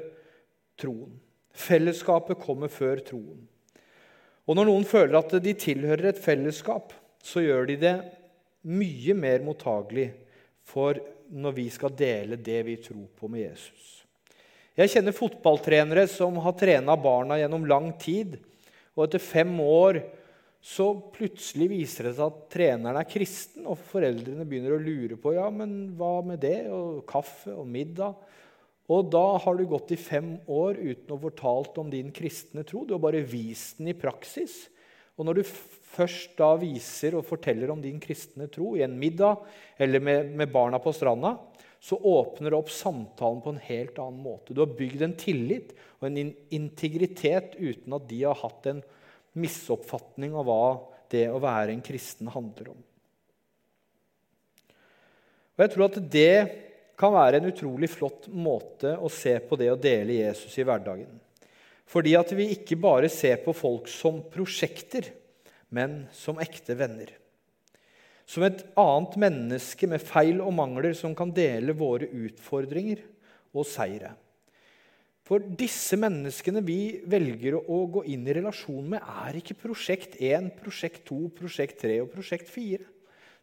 troen. 0.80 1.18
Fellesskapet 1.56 2.40
kommer 2.42 2.72
før 2.72 3.02
troen. 3.06 3.44
Og 4.46 4.58
når 4.58 4.70
noen 4.70 4.86
føler 4.88 5.18
at 5.20 5.36
de 5.42 5.56
tilhører 5.58 6.12
et 6.12 6.22
fellesskap, 6.22 6.94
så 7.24 7.42
gjør 7.42 7.70
de 7.72 7.78
det 7.82 7.96
mye 8.70 9.16
mer 9.18 9.44
mottagelig 9.46 10.12
for 10.66 10.98
når 11.36 11.56
vi 11.58 11.68
skal 11.74 11.94
dele 11.98 12.38
det 12.38 12.60
vi 12.68 12.78
tror 12.82 13.08
på 13.18 13.30
med 13.32 13.48
Jesus. 13.48 14.06
Jeg 14.76 14.92
kjenner 14.92 15.16
fotballtrenere 15.16 16.04
som 16.12 16.36
har 16.44 16.56
trena 16.60 16.98
barna 17.00 17.40
gjennom 17.40 17.66
lang 17.68 17.94
tid. 18.00 18.36
Og 18.96 19.06
etter 19.08 19.24
fem 19.24 19.54
år 19.64 20.02
så 20.66 20.88
plutselig 21.14 21.68
viser 21.70 22.08
det 22.08 22.16
seg 22.18 22.26
at 22.26 22.46
treneren 22.50 22.98
er 22.98 23.06
kristen, 23.06 23.68
og 23.70 23.78
foreldrene 23.92 24.48
begynner 24.50 24.74
å 24.74 24.82
lure 24.82 25.18
på 25.22 25.36
ja, 25.36 25.46
men 25.54 25.92
hva 25.98 26.16
med 26.26 26.42
det, 26.42 26.64
og 26.74 27.04
kaffe 27.10 27.54
og 27.54 27.68
middag. 27.70 28.16
Og 28.90 29.12
da 29.14 29.24
har 29.42 29.58
du 29.58 29.66
gått 29.70 29.94
i 29.94 30.00
fem 30.00 30.36
år 30.50 30.80
uten 30.82 31.14
å 31.14 31.20
fortalt 31.22 31.78
om 31.82 31.92
din 31.94 32.10
kristne 32.14 32.66
tro. 32.66 32.82
Du 32.86 32.96
har 32.96 33.04
bare 33.04 33.22
vist 33.26 33.78
den 33.78 33.92
i 33.94 33.98
praksis. 33.98 34.64
Og 35.16 35.30
når 35.30 35.40
du 35.40 35.44
først 35.46 36.34
da 36.42 36.52
viser 36.60 37.18
og 37.18 37.28
forteller 37.30 37.70
om 37.72 37.82
din 37.82 38.02
kristne 38.02 38.50
tro 38.52 38.74
i 38.76 38.84
en 38.86 38.98
middag 39.00 39.46
eller 39.82 40.02
med, 40.02 40.34
med 40.34 40.52
barna 40.54 40.82
på 40.82 40.94
stranda, 40.98 41.38
så 41.78 41.98
åpner 42.02 42.50
det 42.50 42.58
opp 42.58 42.74
samtalen 42.74 43.42
på 43.46 43.54
en 43.54 43.64
helt 43.68 44.02
annen 44.02 44.22
måte. 44.26 44.54
Du 44.54 44.66
har 44.66 44.74
bygd 44.74 45.06
en 45.06 45.18
tillit 45.18 45.76
og 46.00 46.10
en 46.10 46.34
integritet 46.54 47.54
uten 47.62 47.94
at 47.98 48.10
de 48.10 48.24
har 48.26 48.42
hatt 48.42 48.70
en 48.74 48.82
misoppfatning 49.40 50.36
av 50.36 50.48
hva 50.48 50.66
det 51.12 51.28
å 51.30 51.42
være 51.42 51.74
en 51.76 51.84
kristen 51.86 52.30
handler 52.32 52.72
om. 52.74 52.80
Og 55.56 55.64
jeg 55.64 55.72
tror 55.72 55.86
at 55.88 56.00
det 56.12 56.38
kan 57.00 57.14
være 57.16 57.40
en 57.40 57.50
utrolig 57.52 57.90
flott 57.92 58.28
måte 58.32 58.96
å 58.96 59.12
se 59.12 59.36
på 59.44 59.58
det 59.60 59.70
å 59.72 59.80
dele 59.80 60.18
Jesus 60.18 60.56
i 60.60 60.66
hverdagen. 60.68 61.12
Fordi 61.86 62.16
at 62.18 62.32
vi 62.36 62.50
ikke 62.56 62.80
bare 62.82 63.12
ser 63.12 63.38
på 63.44 63.54
folk 63.56 63.88
som 63.92 64.24
prosjekter, 64.32 65.12
men 65.70 66.06
som 66.16 66.40
ekte 66.42 66.76
venner. 66.78 67.12
Som 68.26 68.46
et 68.48 68.64
annet 68.80 69.18
menneske 69.22 69.88
med 69.90 70.02
feil 70.02 70.40
og 70.42 70.56
mangler 70.58 70.96
som 70.98 71.14
kan 71.18 71.34
dele 71.36 71.76
våre 71.78 72.10
utfordringer 72.10 73.04
og 73.54 73.68
seire. 73.70 74.16
For 75.26 75.42
disse 75.58 75.98
menneskene 75.98 76.62
vi 76.62 77.02
velger 77.10 77.58
å 77.58 77.80
gå 77.90 78.04
inn 78.14 78.28
i 78.30 78.36
relasjon 78.38 78.92
med, 78.94 79.02
er 79.26 79.40
ikke 79.40 79.58
prosjekt 79.58 80.20
1, 80.22 80.52
prosjekt 80.60 81.02
2, 81.10 81.18
prosjekt 81.34 81.82
3 81.82 81.98
og 82.04 82.12
prosjekt 82.14 82.52
4. 82.54 82.86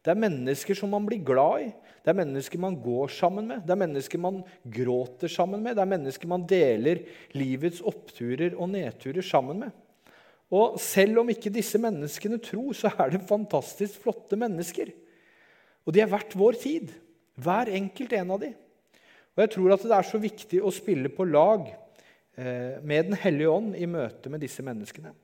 Det 0.02 0.10
er 0.10 0.18
mennesker 0.18 0.78
som 0.78 0.90
man 0.94 1.04
blir 1.06 1.22
glad 1.26 1.64
i. 1.64 1.68
Det 2.02 2.10
er 2.10 2.18
mennesker 2.18 2.62
man 2.62 2.78
går 2.82 3.10
sammen 3.14 3.50
med. 3.50 3.66
Det 3.66 3.74
er 3.74 3.82
mennesker 3.82 4.22
man 4.22 4.40
gråter 4.62 5.30
sammen 5.30 5.62
med. 5.62 5.76
Det 5.78 5.82
er 5.82 5.92
mennesker 5.92 6.30
man 6.30 6.46
deler 6.50 7.02
livets 7.38 7.82
oppturer 7.86 8.56
og 8.56 8.70
nedturer 8.74 9.22
sammen 9.26 9.62
med. 9.62 9.76
Og 10.52 10.78
selv 10.82 11.22
om 11.22 11.30
ikke 11.32 11.54
disse 11.54 11.78
menneskene 11.82 12.38
tror, 12.42 12.74
så 12.78 12.90
er 12.92 13.14
det 13.14 13.22
fantastisk 13.26 14.02
flotte 14.02 14.38
mennesker. 14.38 14.90
Og 15.86 15.94
de 15.94 16.02
er 16.02 16.10
verdt 16.10 16.34
vår 16.38 16.58
tid. 16.62 16.90
Hver 17.42 17.70
enkelt 17.74 18.18
en 18.18 18.34
av 18.34 18.42
dem. 18.42 18.58
Og 19.32 19.44
jeg 19.44 19.52
tror 19.54 19.72
at 19.72 19.84
det 19.88 19.96
er 19.96 20.08
så 20.08 20.20
viktig 20.20 20.60
å 20.60 20.72
spille 20.74 21.08
på 21.12 21.24
lag 21.28 21.64
eh, 21.70 22.80
med 22.84 23.10
Den 23.10 23.18
hellige 23.22 23.52
ånd 23.52 23.76
i 23.76 23.88
møte 23.88 24.32
med 24.32 24.42
disse 24.44 24.64
menneskene. 24.64 25.14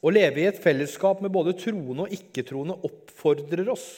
Å 0.00 0.12
leve 0.12 0.40
i 0.40 0.48
et 0.48 0.60
fellesskap 0.60 1.20
med 1.20 1.32
både 1.32 1.56
troende 1.60 2.06
og 2.06 2.14
ikke-troende 2.16 2.78
oppfordrer 2.88 3.68
oss 3.72 3.88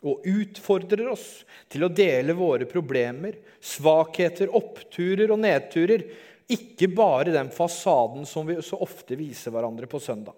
og 0.00 0.24
utfordrer 0.24 1.10
oss 1.12 1.42
til 1.68 1.84
å 1.84 1.92
dele 1.92 2.32
våre 2.32 2.64
problemer, 2.68 3.36
svakheter, 3.60 4.48
oppturer 4.56 5.28
og 5.28 5.42
nedturer. 5.42 6.06
Ikke 6.50 6.88
bare 6.88 7.34
den 7.34 7.50
fasaden 7.52 8.24
som 8.28 8.48
vi 8.48 8.56
så 8.64 8.80
ofte 8.80 9.18
viser 9.20 9.52
hverandre 9.52 9.88
på 9.90 10.00
søndag. 10.00 10.32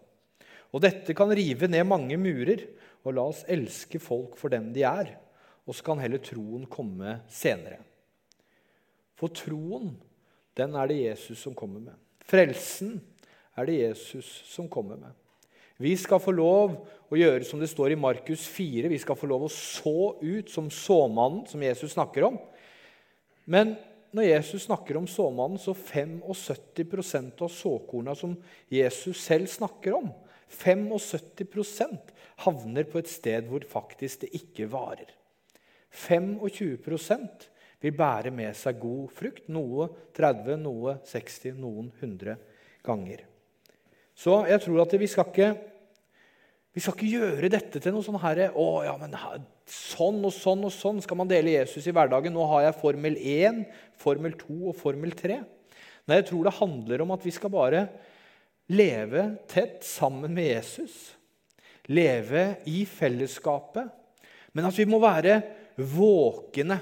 Og 0.74 0.82
Dette 0.82 1.14
kan 1.14 1.30
rive 1.30 1.68
ned 1.70 1.86
mange 1.86 2.18
murer 2.18 2.64
Og 3.02 3.16
la 3.16 3.24
oss 3.26 3.44
elske 3.50 3.98
folk 4.02 4.36
for 4.38 4.52
dem 4.52 4.70
de 4.74 4.84
er, 4.86 5.16
og 5.66 5.74
så 5.74 5.86
kan 5.86 6.02
heller 6.02 6.22
troen 6.22 6.66
komme 6.70 7.20
senere. 7.30 7.80
For 9.18 9.32
troen, 9.34 9.92
den 10.58 10.76
er 10.78 10.90
det 10.90 11.00
Jesus 11.00 11.42
som 11.44 11.54
kommer 11.56 11.82
med. 11.82 11.98
Frelsen 12.26 12.96
er 13.58 13.68
det 13.68 13.80
Jesus 13.80 14.28
som 14.50 14.68
kommer 14.70 14.98
med. 15.00 15.12
Vi 15.82 15.94
skal 15.98 16.20
få 16.22 16.34
lov 16.34 16.74
å 17.10 17.18
gjøre 17.18 17.46
som 17.46 17.60
det 17.60 17.70
står 17.70 17.94
i 17.94 17.98
Markus 17.98 18.44
4. 18.50 18.90
Vi 18.92 19.00
skal 19.02 19.18
få 19.18 19.26
lov 19.30 19.46
å 19.48 19.52
så 19.52 20.14
ut 20.22 20.50
som 20.52 20.68
såmannen 20.70 21.46
som 21.50 21.62
Jesus 21.64 21.94
snakker 21.96 22.28
om. 22.28 22.36
Men 23.50 23.74
når 24.12 24.28
Jesus 24.28 24.66
snakker 24.68 24.98
om 25.00 25.08
såmannen, 25.08 25.58
så 25.58 25.74
75% 25.74 27.42
av 27.42 27.50
såkorna 27.50 28.14
som 28.14 28.36
Jesus 28.70 29.22
selv 29.24 29.48
snakker 29.50 29.96
om, 29.96 30.10
75% 30.52 32.12
havner 32.44 32.86
på 32.88 33.00
et 33.00 33.10
sted 33.10 33.48
hvor 33.48 33.64
faktisk 33.68 34.24
det 34.24 34.32
ikke 34.38 34.68
varer. 34.72 35.10
25% 35.92 37.48
vil 37.82 37.96
bære 37.96 38.30
med 38.34 38.54
seg 38.56 38.78
god 38.80 39.10
frukt. 39.16 39.48
Noe 39.52 39.88
30, 40.16 40.56
noe 40.62 40.96
60, 41.08 41.58
noen 41.58 41.90
100 41.98 42.38
ganger. 42.86 43.26
Så 44.14 44.42
jeg 44.48 44.62
tror 44.62 44.84
at 44.84 44.94
vi 45.00 45.08
skal 45.10 45.28
ikke, 45.28 45.50
vi 46.72 46.82
skal 46.82 46.96
ikke 46.96 47.12
gjøre 47.16 47.52
dette 47.52 47.82
til 47.82 47.94
noe 47.94 48.04
sånn 48.04 48.20
herre 48.22 48.50
Å, 48.56 48.66
ja, 48.86 48.94
men 49.00 49.16
sånn 49.68 50.20
og 50.24 50.32
sånn 50.36 50.64
og 50.68 50.72
sånn 50.74 51.02
skal 51.04 51.18
man 51.20 51.30
dele 51.30 51.56
Jesus 51.56 51.88
i 51.88 51.94
hverdagen. 51.94 52.34
Nå 52.34 52.46
har 52.52 52.68
jeg 52.68 52.78
formel 52.80 53.18
1, 53.18 53.64
formel 54.00 54.36
2 54.40 54.60
og 54.70 54.78
formel 54.78 55.14
3. 55.18 55.42
Nei, 56.08 56.18
jeg 56.18 56.28
tror 56.32 56.48
det 56.48 56.58
handler 56.58 57.04
om 57.04 57.12
at 57.14 57.24
vi 57.26 57.34
skal 57.34 57.52
bare 57.52 57.86
leve 58.72 59.26
tett 59.50 59.84
sammen 59.84 60.34
med 60.34 60.46
Jesus. 60.48 61.16
Leve 61.92 62.56
i 62.64 62.84
fellesskapet. 62.86 63.88
Men 64.52 64.68
at 64.68 64.78
vi 64.78 64.86
må 64.88 65.00
være 65.02 65.40
våkne. 65.76 66.78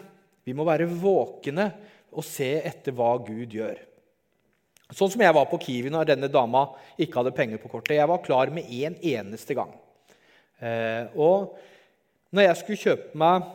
Vi 0.47 0.55
må 0.57 0.67
være 0.67 0.89
våkne 0.91 1.71
og 2.11 2.27
se 2.27 2.53
etter 2.67 2.95
hva 2.97 3.15
Gud 3.23 3.55
gjør. 3.55 3.79
Sånn 4.91 5.11
som 5.13 5.23
jeg 5.23 5.35
var 5.35 5.47
på 5.47 5.59
Kiwi 5.63 5.91
når 5.93 6.09
denne 6.09 6.31
dama 6.33 6.65
ikke 6.99 7.21
hadde 7.21 7.35
penger 7.37 7.61
på 7.63 7.71
kortet. 7.71 7.99
Jeg 8.01 8.11
var 8.11 8.23
klar 8.25 8.51
med 8.55 8.67
én 8.67 8.97
en 8.97 8.97
eneste 9.13 9.55
gang. 9.55 9.71
Eh, 10.59 11.07
og 11.15 11.55
når 12.35 12.49
jeg 12.49 12.59
skulle 12.61 12.85
kjøpe 12.85 13.21
meg, 13.23 13.47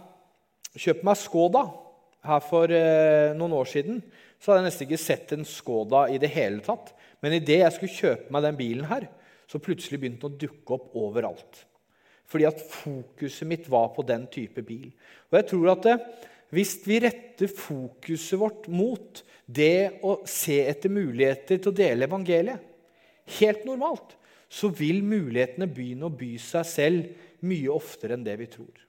kjøpe 0.75 1.07
meg 1.07 1.19
Skoda 1.19 1.65
her 2.25 2.45
for 2.47 2.71
eh, 2.71 3.35
noen 3.35 3.55
år 3.59 3.67
siden, 3.69 3.99
så 4.39 4.51
hadde 4.51 4.63
jeg 4.63 4.69
nesten 4.69 4.87
ikke 4.87 5.03
sett 5.03 5.35
en 5.35 5.47
Skoda 5.47 6.05
i 6.11 6.19
det 6.21 6.31
hele 6.31 6.63
tatt. 6.63 6.93
Men 7.25 7.39
idet 7.39 7.63
jeg 7.63 7.73
skulle 7.73 7.97
kjøpe 7.97 8.33
meg 8.33 8.43
den 8.45 8.57
bilen 8.59 8.85
her, 8.85 9.07
så 9.49 9.61
plutselig 9.61 9.97
begynte 9.97 10.27
den 10.27 10.35
å 10.35 10.41
dukke 10.43 10.75
opp 10.77 10.93
overalt. 11.01 11.63
Fordi 12.29 12.45
at 12.45 12.61
fokuset 12.61 13.49
mitt 13.49 13.65
var 13.69 13.89
på 13.95 14.05
den 14.05 14.27
type 14.29 14.61
bil. 14.65 14.91
Og 15.31 15.39
jeg 15.39 15.47
tror 15.49 15.71
at 15.73 15.87
det, 15.87 15.95
hvis 16.53 16.75
vi 16.85 16.99
retter 17.01 17.49
fokuset 17.49 18.37
vårt 18.41 18.69
mot 18.69 19.23
det 19.45 20.01
å 20.05 20.19
se 20.29 20.59
etter 20.69 20.93
muligheter 20.93 21.57
til 21.57 21.73
å 21.73 21.77
dele 21.81 22.05
evangeliet, 22.05 22.61
helt 23.39 23.65
normalt, 23.65 24.13
så 24.45 24.69
vil 24.69 25.01
mulighetene 25.01 25.67
begynne 25.69 26.05
å 26.05 26.13
by 26.13 26.35
seg 26.41 26.69
selv 26.69 27.45
mye 27.45 27.73
oftere 27.73 28.17
enn 28.17 28.25
det 28.25 28.37
vi 28.41 28.49
tror. 28.53 28.84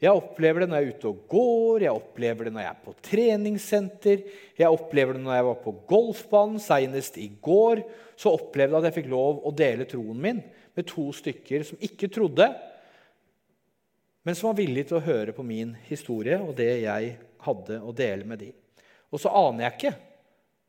Jeg 0.00 0.16
opplever 0.16 0.62
det 0.62 0.70
når 0.70 0.80
jeg 0.80 0.86
er 0.86 0.94
ute 0.96 1.10
og 1.10 1.24
går, 1.28 1.82
jeg 1.84 1.92
opplever 1.92 2.48
det 2.48 2.54
når 2.54 2.62
jeg 2.64 2.72
er 2.72 2.84
på 2.86 2.94
treningssenter, 3.04 4.22
jeg 4.56 4.72
opplever 4.72 5.16
det 5.16 5.20
når 5.26 5.36
jeg 5.36 5.46
var 5.50 5.58
på 5.60 5.74
golfbanen. 5.90 6.62
Senest 6.62 7.18
i 7.20 7.26
går 7.44 7.82
så 8.16 8.32
opplevde 8.32 8.78
jeg 8.78 8.80
at 8.80 8.88
jeg 8.88 8.96
fikk 9.02 9.10
lov 9.12 9.42
å 9.44 9.52
dele 9.52 9.88
troen 9.88 10.22
min 10.24 10.40
med 10.76 10.88
to 10.88 11.10
stykker 11.12 11.66
som 11.68 11.84
ikke 11.84 12.08
trodde, 12.12 12.48
men 14.24 14.36
som 14.36 14.50
var 14.50 14.58
villige 14.60 14.90
til 14.90 15.00
å 15.00 15.04
høre 15.04 15.36
på 15.36 15.44
min 15.44 15.74
historie 15.88 16.38
og 16.40 16.54
det 16.56 16.72
jeg 16.82 17.14
hadde 17.44 17.80
å 17.84 17.92
dele 17.96 18.28
med 18.28 18.40
dem. 18.40 18.56
Og 19.12 19.20
så 19.20 19.32
aner 19.36 19.66
jeg 19.66 19.76
ikke 19.76 19.94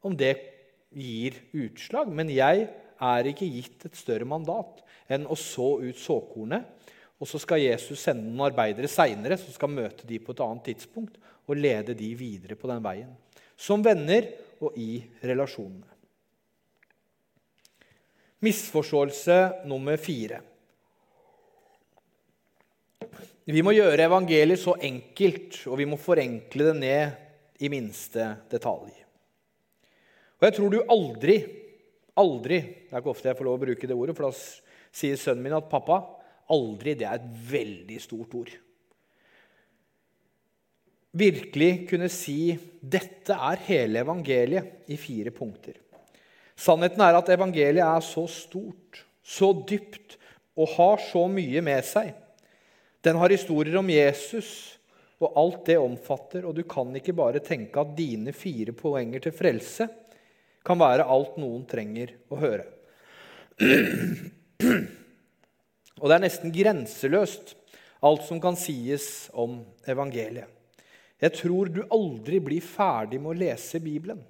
om 0.07 0.15
det 0.17 0.33
gir 0.91 1.37
utslag, 1.55 2.11
men 2.11 2.31
jeg 2.31 2.67
er 3.01 3.27
ikke 3.31 3.47
gitt 3.47 3.87
et 3.87 3.99
større 3.99 4.27
mandat 4.27 4.83
enn 5.11 5.27
å 5.29 5.37
så 5.39 5.77
ut 5.83 5.99
såkornet. 5.99 6.67
Og 7.21 7.29
så 7.29 7.37
skal 7.41 7.61
Jesus 7.61 8.01
sende 8.01 8.25
noen 8.25 8.47
arbeidere 8.49 8.89
seinere 8.89 9.37
som 9.37 9.53
skal 9.53 9.69
møte 9.69 10.07
de 10.09 10.17
på 10.17 10.33
et 10.33 10.41
annet 10.41 10.71
tidspunkt 10.71 11.19
og 11.45 11.57
lede 11.57 11.93
de 11.97 12.09
videre 12.17 12.57
på 12.57 12.69
den 12.71 12.81
veien. 12.81 13.11
Som 13.53 13.83
venner 13.85 14.25
og 14.61 14.77
i 14.79 15.03
relasjonene. 15.21 15.85
Misforståelse 18.41 19.37
nummer 19.69 20.01
fire. 20.01 20.39
Vi 23.51 23.61
må 23.65 23.73
gjøre 23.75 24.07
evangeliet 24.07 24.61
så 24.61 24.73
enkelt, 24.81 25.59
og 25.69 25.77
vi 25.77 25.85
må 25.89 25.97
forenkle 26.01 26.71
det 26.71 26.75
ned 26.77 27.61
i 27.61 27.69
minste 27.69 28.31
detalj. 28.49 28.93
Og 30.39 30.47
jeg 30.47 30.55
tror 30.57 30.73
du 30.73 30.79
aldri, 30.89 31.35
aldri 32.17 32.57
Det 32.61 32.95
er 32.95 33.01
ikke 33.01 33.13
ofte 33.13 33.29
jeg 33.29 33.37
får 33.37 33.45
lov 33.45 33.59
å 33.59 33.61
bruke 33.61 33.89
det 33.89 33.97
ordet, 33.97 34.15
for 34.17 34.29
da 34.29 34.97
sier 34.97 35.21
sønnen 35.21 35.45
min 35.45 35.57
at 35.57 35.69
'pappa, 35.69 36.01
aldri' 36.51 36.97
det 36.99 37.07
er 37.07 37.19
et 37.19 37.29
veldig 37.51 37.99
stort 38.03 38.35
ord. 38.37 38.51
Virkelig 41.11 41.89
kunne 41.89 42.09
si 42.09 42.57
'dette 42.81 43.35
er 43.35 43.63
hele 43.67 44.03
evangeliet' 44.03 44.87
i 44.87 44.97
fire 44.97 45.31
punkter. 45.31 45.75
Sannheten 46.55 47.01
er 47.01 47.17
at 47.17 47.29
evangeliet 47.29 47.83
er 47.83 48.03
så 48.05 48.27
stort, 48.27 49.05
så 49.23 49.51
dypt 49.67 50.17
og 50.55 50.67
har 50.77 50.97
så 50.97 51.27
mye 51.27 51.61
med 51.61 51.83
seg. 51.85 52.13
Den 53.01 53.17
har 53.17 53.33
historier 53.33 53.77
om 53.79 53.89
Jesus 53.89 54.77
og 55.21 55.33
alt 55.37 55.65
det 55.65 55.77
omfatter, 55.77 56.45
og 56.45 56.55
du 56.55 56.63
kan 56.63 56.95
ikke 56.95 57.13
bare 57.17 57.41
tenke 57.43 57.81
at 57.81 57.97
dine 57.97 58.33
fire 58.33 58.73
poenger 58.73 59.19
til 59.19 59.35
frelse 59.35 59.87
kan 60.65 60.79
være 60.79 61.05
alt 61.09 61.37
noen 61.41 61.65
trenger 61.69 62.13
å 62.29 62.39
høre. 62.41 62.65
Og 66.01 66.09
det 66.09 66.17
er 66.17 66.23
nesten 66.25 66.53
grenseløst, 66.53 67.53
alt 68.01 68.25
som 68.25 68.41
kan 68.41 68.57
sies 68.57 69.29
om 69.37 69.59
evangeliet. 69.85 70.49
Jeg 71.21 71.35
tror 71.37 71.69
du 71.69 71.83
aldri 71.93 72.39
blir 72.41 72.65
ferdig 72.65 73.19
med 73.21 73.35
å 73.35 73.39
lese 73.43 73.77
Bibelen. 73.83 74.23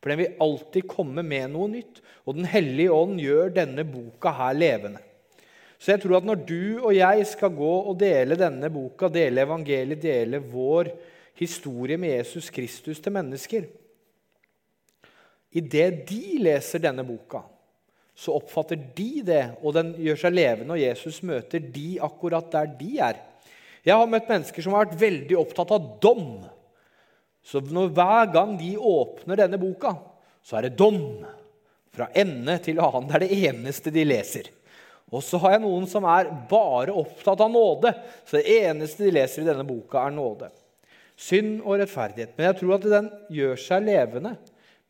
For 0.00 0.08
den 0.08 0.22
vil 0.22 0.38
alltid 0.40 0.86
komme 0.88 1.20
med 1.26 1.50
noe 1.52 1.68
nytt. 1.68 2.00
Og 2.24 2.38
Den 2.38 2.48
hellige 2.48 2.94
ånd 2.94 3.20
gjør 3.20 3.52
denne 3.52 3.84
boka 3.84 4.32
her 4.32 4.56
levende. 4.56 5.02
Så 5.78 5.92
jeg 5.92 6.02
tror 6.02 6.18
at 6.18 6.26
når 6.26 6.40
du 6.48 6.62
og 6.80 6.94
jeg 6.96 7.26
skal 7.28 7.52
gå 7.54 7.74
og 7.90 7.98
dele 8.00 8.38
denne 8.38 8.70
boka, 8.72 9.10
dele 9.12 9.44
evangeliet, 9.44 10.00
dele 10.02 10.40
vår 10.42 10.90
historie 11.38 12.00
med 12.00 12.16
Jesus 12.16 12.48
Kristus 12.50 12.98
til 12.98 13.14
mennesker 13.14 13.68
Idet 15.58 16.02
de 16.10 16.38
leser 16.42 16.82
denne 16.82 17.04
boka, 17.08 17.40
så 18.18 18.34
oppfatter 18.34 18.80
de 18.96 19.22
det, 19.22 19.44
og 19.62 19.76
den 19.76 19.92
gjør 20.02 20.18
seg 20.24 20.34
levende, 20.34 20.74
og 20.74 20.82
Jesus 20.82 21.20
møter 21.22 21.62
de 21.62 22.00
akkurat 22.02 22.48
der 22.50 22.72
de 22.80 22.96
er. 22.98 23.20
Jeg 23.86 23.94
har 23.94 24.10
møtt 24.10 24.26
mennesker 24.26 24.64
som 24.64 24.74
har 24.74 24.88
vært 24.88 24.98
veldig 24.98 25.36
opptatt 25.38 25.70
av 25.76 25.86
dom. 26.02 26.40
Så 27.46 27.62
når, 27.62 27.92
hver 27.94 28.32
gang 28.34 28.56
de 28.58 28.72
åpner 28.74 29.38
denne 29.38 29.60
boka, 29.62 29.94
så 30.42 30.58
er 30.58 30.66
det 30.66 30.80
dom. 30.80 30.98
Fra 31.94 32.10
ende 32.18 32.58
til 32.62 32.82
annen. 32.82 33.06
Det 33.06 33.16
er 33.16 33.24
det 33.24 33.38
eneste 33.52 33.94
de 33.94 34.04
leser. 34.04 34.50
Og 35.14 35.22
så 35.24 35.38
har 35.40 35.54
jeg 35.54 35.62
noen 35.62 35.86
som 35.88 36.04
er 36.10 36.28
bare 36.50 36.92
opptatt 36.98 37.40
av 37.46 37.54
nåde. 37.54 37.94
Så 38.26 38.40
det 38.40 38.58
eneste 38.58 39.06
de 39.06 39.14
leser 39.14 39.44
i 39.44 39.48
denne 39.48 39.64
boka, 39.66 40.02
er 40.02 40.18
nåde. 40.18 40.50
Synd 41.18 41.62
og 41.62 41.78
rettferdighet. 41.78 42.34
Men 42.36 42.50
jeg 42.50 42.58
tror 42.60 42.76
at 42.76 42.92
den 42.98 43.12
gjør 43.38 43.62
seg 43.62 43.86
levende 43.86 44.34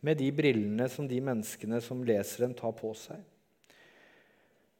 med 0.04 0.20
de 0.20 0.28
brillene 0.34 0.86
som 0.92 1.08
de 1.08 1.18
menneskene 1.24 1.80
som 1.82 2.04
leser 2.06 2.46
den, 2.46 2.54
tar 2.56 2.74
på 2.76 2.92
seg. 2.96 3.20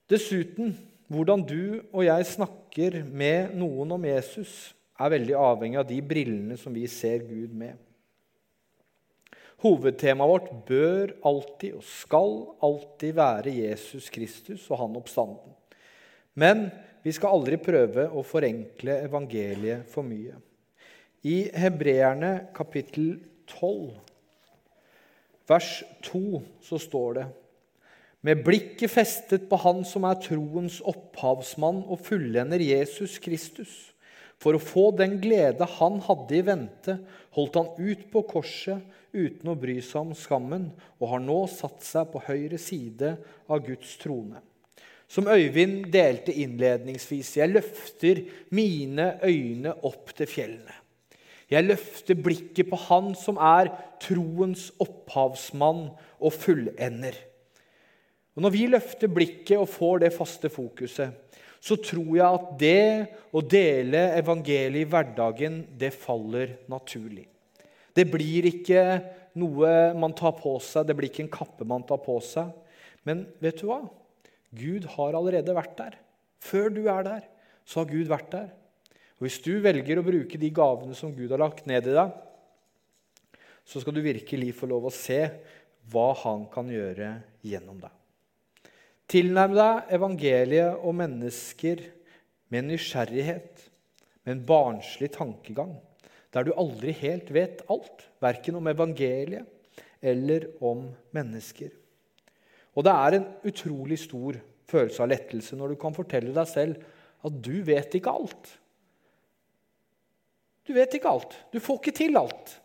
Dessuten, 0.09 0.73
hvordan 1.09 1.43
du 1.45 1.81
og 1.93 2.05
jeg 2.07 2.29
snakker 2.31 3.03
med 3.05 3.55
noen 3.59 3.97
om 3.97 4.07
Jesus, 4.09 4.73
er 4.99 5.13
veldig 5.15 5.37
avhengig 5.39 5.79
av 5.81 5.87
de 5.89 5.99
brillene 6.03 6.57
som 6.59 6.75
vi 6.75 6.87
ser 6.91 7.23
Gud 7.27 7.55
med. 7.55 7.77
Hovedtemaet 9.63 10.31
vårt 10.31 10.51
bør 10.69 11.13
alltid 11.27 11.79
og 11.81 11.87
skal 11.87 12.35
alltid 12.63 13.17
være 13.19 13.55
Jesus 13.57 14.07
Kristus 14.15 14.67
og 14.71 14.79
han 14.85 14.99
oppstanden. 15.01 15.55
Men 16.39 16.69
vi 17.03 17.15
skal 17.15 17.35
aldri 17.35 17.59
prøve 17.63 18.07
å 18.11 18.23
forenkle 18.27 19.01
evangeliet 19.07 19.89
for 19.91 20.07
mye. 20.07 20.37
I 21.27 21.49
Hebreerne 21.59 22.53
kapittel 22.55 23.17
12 23.51 24.08
vers 25.49 25.83
2 26.07 26.43
så 26.65 26.79
står 26.81 27.21
det 27.21 27.27
med 28.27 28.43
blikket 28.43 28.91
festet 28.91 29.47
på 29.51 29.59
Han 29.63 29.85
som 29.87 30.07
er 30.09 30.19
troens 30.23 30.81
opphavsmann 30.83 31.85
og 31.87 32.03
fullender 32.03 32.63
Jesus 32.63 33.19
Kristus. 33.23 33.71
For 34.39 34.55
å 34.55 34.63
få 34.63 34.91
den 34.99 35.17
glede 35.23 35.67
han 35.79 35.99
hadde 36.05 36.37
i 36.39 36.45
vente, 36.47 36.99
holdt 37.35 37.59
han 37.59 37.71
ut 37.79 38.05
på 38.13 38.23
korset 38.31 38.83
uten 39.15 39.51
å 39.51 39.57
bry 39.59 39.79
seg 39.83 40.03
om 40.03 40.13
skammen, 40.19 40.69
og 40.99 41.11
har 41.15 41.23
nå 41.25 41.41
satt 41.51 41.83
seg 41.87 42.11
på 42.13 42.23
høyre 42.27 42.59
side 42.61 43.17
av 43.51 43.65
Guds 43.67 43.97
trone. 44.03 44.43
Som 45.09 45.31
Øyvind 45.33 45.89
delte 45.91 46.35
innledningsvis, 46.37 47.33
jeg 47.41 47.55
løfter 47.55 48.21
mine 48.55 49.15
øyne 49.25 49.73
opp 49.89 50.13
til 50.15 50.29
fjellene. 50.31 50.77
Jeg 51.49 51.65
løfter 51.65 52.19
blikket 52.21 52.69
på 52.69 52.77
Han 52.89 53.15
som 53.17 53.39
er 53.41 53.71
troens 54.03 54.69
opphavsmann 54.85 55.89
og 56.21 56.35
fullender. 56.37 57.17
Og 58.37 58.45
Når 58.45 58.55
vi 58.55 58.67
løfter 58.71 59.11
blikket 59.11 59.57
og 59.59 59.71
får 59.73 60.05
det 60.05 60.13
faste 60.15 60.51
fokuset, 60.53 61.15
så 61.59 61.75
tror 61.83 62.13
jeg 62.15 62.27
at 62.27 62.51
det 62.61 62.83
å 63.35 63.43
dele 63.43 64.05
evangeliet 64.21 64.85
i 64.85 64.91
hverdagen, 64.91 65.65
det 65.75 65.91
faller 65.97 66.55
naturlig. 66.71 67.27
Det 67.97 68.05
blir 68.07 68.47
ikke 68.47 68.85
noe 69.39 69.73
man 69.99 70.15
tar 70.15 70.37
på 70.39 70.55
seg, 70.63 70.87
det 70.87 70.95
blir 70.95 71.11
ikke 71.11 71.25
en 71.27 71.33
kappe 71.35 71.67
man 71.67 71.83
tar 71.89 71.99
på 72.05 72.21
seg. 72.23 72.53
Men 73.03 73.25
vet 73.43 73.59
du 73.59 73.67
hva? 73.73 73.81
Gud 74.55 74.87
har 74.95 75.17
allerede 75.19 75.57
vært 75.57 75.75
der. 75.81 75.99
Før 76.39 76.71
du 76.71 76.85
er 76.87 77.03
der, 77.07 77.27
så 77.67 77.83
har 77.83 77.91
Gud 77.91 78.07
vært 78.11 78.31
der. 78.33 78.49
Og 79.19 79.27
Hvis 79.27 79.41
du 79.43 79.59
velger 79.63 79.99
å 79.99 80.07
bruke 80.07 80.39
de 80.39 80.51
gavene 80.55 80.95
som 80.95 81.15
Gud 81.15 81.33
har 81.35 81.43
lagt 81.43 81.67
ned 81.67 81.91
i 81.91 81.95
deg, 81.97 82.13
så 83.69 83.83
skal 83.83 83.97
du 83.97 84.05
virkelig 84.05 84.55
få 84.57 84.69
lov 84.71 84.87
å 84.89 84.95
se 84.95 85.21
hva 85.93 86.13
han 86.23 86.47
kan 86.53 86.69
gjøre 86.71 87.11
gjennom 87.45 87.81
deg. 87.83 87.93
Tilnærm 89.09 89.57
deg 89.57 89.91
evangeliet 89.97 90.85
og 90.85 90.95
mennesker 91.01 91.83
med 92.53 92.69
nysgjerrighet, 92.69 93.65
med 94.25 94.35
en 94.37 94.45
barnslig 94.49 95.11
tankegang, 95.17 95.75
der 96.33 96.45
du 96.45 96.53
aldri 96.55 96.93
helt 97.01 97.31
vet 97.33 97.65
alt, 97.73 98.05
verken 98.21 98.61
om 98.61 98.69
evangeliet 98.71 99.49
eller 100.05 100.47
om 100.65 100.85
mennesker. 101.17 101.73
Og 102.77 102.85
det 102.87 102.95
er 102.95 103.17
en 103.17 103.27
utrolig 103.49 103.99
stor 104.05 104.39
følelse 104.69 105.03
av 105.03 105.11
lettelse 105.11 105.57
når 105.59 105.73
du 105.75 105.81
kan 105.81 105.97
fortelle 105.97 106.35
deg 106.37 106.51
selv 106.51 106.85
at 107.27 107.41
du 107.43 107.57
vet 107.67 107.97
ikke 107.99 108.13
alt. 108.13 108.53
Du 110.69 110.75
vet 110.77 110.93
ikke 110.99 111.09
alt. 111.09 111.33
Du 111.49 111.57
får 111.65 111.81
ikke 111.81 111.97
til 111.97 112.19
alt. 112.21 112.59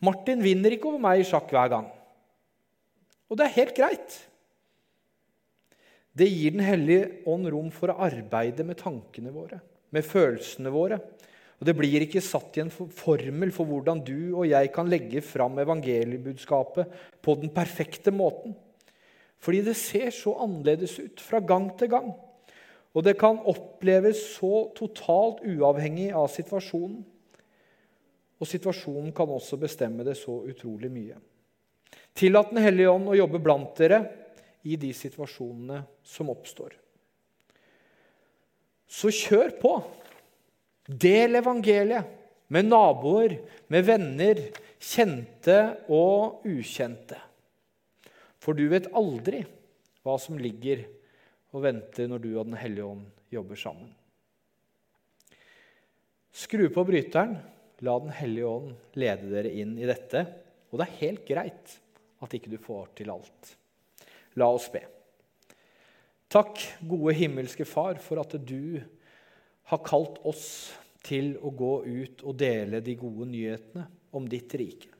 Martin 0.00 0.42
vinner 0.44 0.72
ikke 0.72 0.92
over 0.92 1.02
meg 1.02 1.20
i 1.20 1.26
sjakk 1.26 1.50
hver 1.50 1.72
gang. 1.72 1.88
Og 3.30 3.38
det 3.38 3.48
er 3.48 3.56
helt 3.58 3.74
greit. 3.74 4.18
Det 6.14 6.28
gir 6.30 6.54
Den 6.54 6.62
hellige 6.66 7.10
ånd 7.30 7.48
rom 7.50 7.68
for 7.74 7.90
å 7.90 7.98
arbeide 8.06 8.64
med 8.66 8.78
tankene 8.78 9.32
våre, 9.34 9.60
med 9.90 10.06
følelsene 10.06 10.70
våre. 10.70 11.00
Og 11.60 11.66
Det 11.66 11.76
blir 11.76 12.06
ikke 12.06 12.22
satt 12.24 12.56
i 12.56 12.62
en 12.62 12.72
formel 12.72 13.52
for 13.52 13.68
hvordan 13.68 14.00
du 14.06 14.32
og 14.32 14.46
jeg 14.48 14.70
kan 14.72 14.88
legge 14.88 15.20
fram 15.20 15.58
evangeliebudskapet 15.60 16.94
på 17.20 17.36
den 17.42 17.52
perfekte 17.52 18.14
måten. 18.14 18.54
Fordi 19.40 19.60
det 19.66 19.76
ser 19.76 20.10
så 20.14 20.38
annerledes 20.44 20.98
ut 21.00 21.20
fra 21.20 21.40
gang 21.40 21.68
til 21.78 21.90
gang. 21.92 22.10
Og 22.90 23.06
det 23.06 23.14
kan 23.20 23.38
oppleves 23.46 24.22
så 24.34 24.68
totalt 24.74 25.44
uavhengig 25.46 26.10
av 26.16 26.26
situasjonen. 26.32 27.02
Og 28.40 28.48
situasjonen 28.48 29.12
kan 29.14 29.30
også 29.30 29.58
bestemme 29.60 30.04
det 30.06 30.16
så 30.18 30.40
utrolig 30.48 30.90
mye. 30.90 31.18
Tillat 32.16 32.50
Den 32.50 32.62
hellige 32.64 32.90
ånd 32.90 33.10
å 33.10 33.18
jobbe 33.18 33.40
blant 33.42 33.76
dere 33.78 34.00
i 34.66 34.76
de 34.80 34.90
situasjonene 34.96 35.84
som 36.02 36.32
oppstår. 36.32 36.74
Så 38.90 39.12
kjør 39.14 39.54
på. 39.60 39.74
Del 40.90 41.38
evangeliet 41.38 42.16
med 42.50 42.66
naboer, 42.66 43.36
med 43.70 43.86
venner, 43.86 44.40
kjente 44.80 45.58
og 45.92 46.42
ukjente. 46.48 47.18
For 48.42 48.56
du 48.58 48.64
vet 48.72 48.88
aldri 48.96 49.44
hva 50.02 50.16
som 50.18 50.40
ligger 50.40 50.82
og 51.50 51.64
venter 51.64 52.10
når 52.10 52.22
du 52.22 52.30
og 52.34 52.46
Den 52.48 52.58
hellige 52.60 52.86
ånd 52.86 53.06
jobber 53.32 53.58
sammen. 53.58 53.90
Skru 56.30 56.68
på 56.70 56.84
bryteren. 56.86 57.38
La 57.80 57.96
Den 57.98 58.12
hellige 58.14 58.46
ånd 58.46 58.74
lede 59.00 59.30
dere 59.32 59.52
inn 59.56 59.76
i 59.80 59.88
dette. 59.88 60.24
Og 60.70 60.78
det 60.78 60.86
er 60.86 61.00
helt 61.00 61.26
greit 61.26 61.76
at 62.20 62.36
ikke 62.36 62.52
du 62.52 62.58
får 62.60 62.92
til 63.00 63.10
alt. 63.12 63.54
La 64.38 64.46
oss 64.52 64.68
be. 64.70 64.84
Takk, 66.30 66.60
gode 66.86 67.16
himmelske 67.18 67.66
Far, 67.66 67.98
for 67.98 68.20
at 68.22 68.36
du 68.46 68.78
har 69.72 69.82
kalt 69.82 70.20
oss 70.28 70.44
til 71.02 71.32
å 71.42 71.50
gå 71.50 71.72
ut 71.86 72.22
og 72.22 72.36
dele 72.38 72.82
de 72.84 72.94
gode 73.00 73.26
nyhetene 73.32 73.88
om 74.14 74.28
ditt 74.30 74.54
rike. 74.60 74.92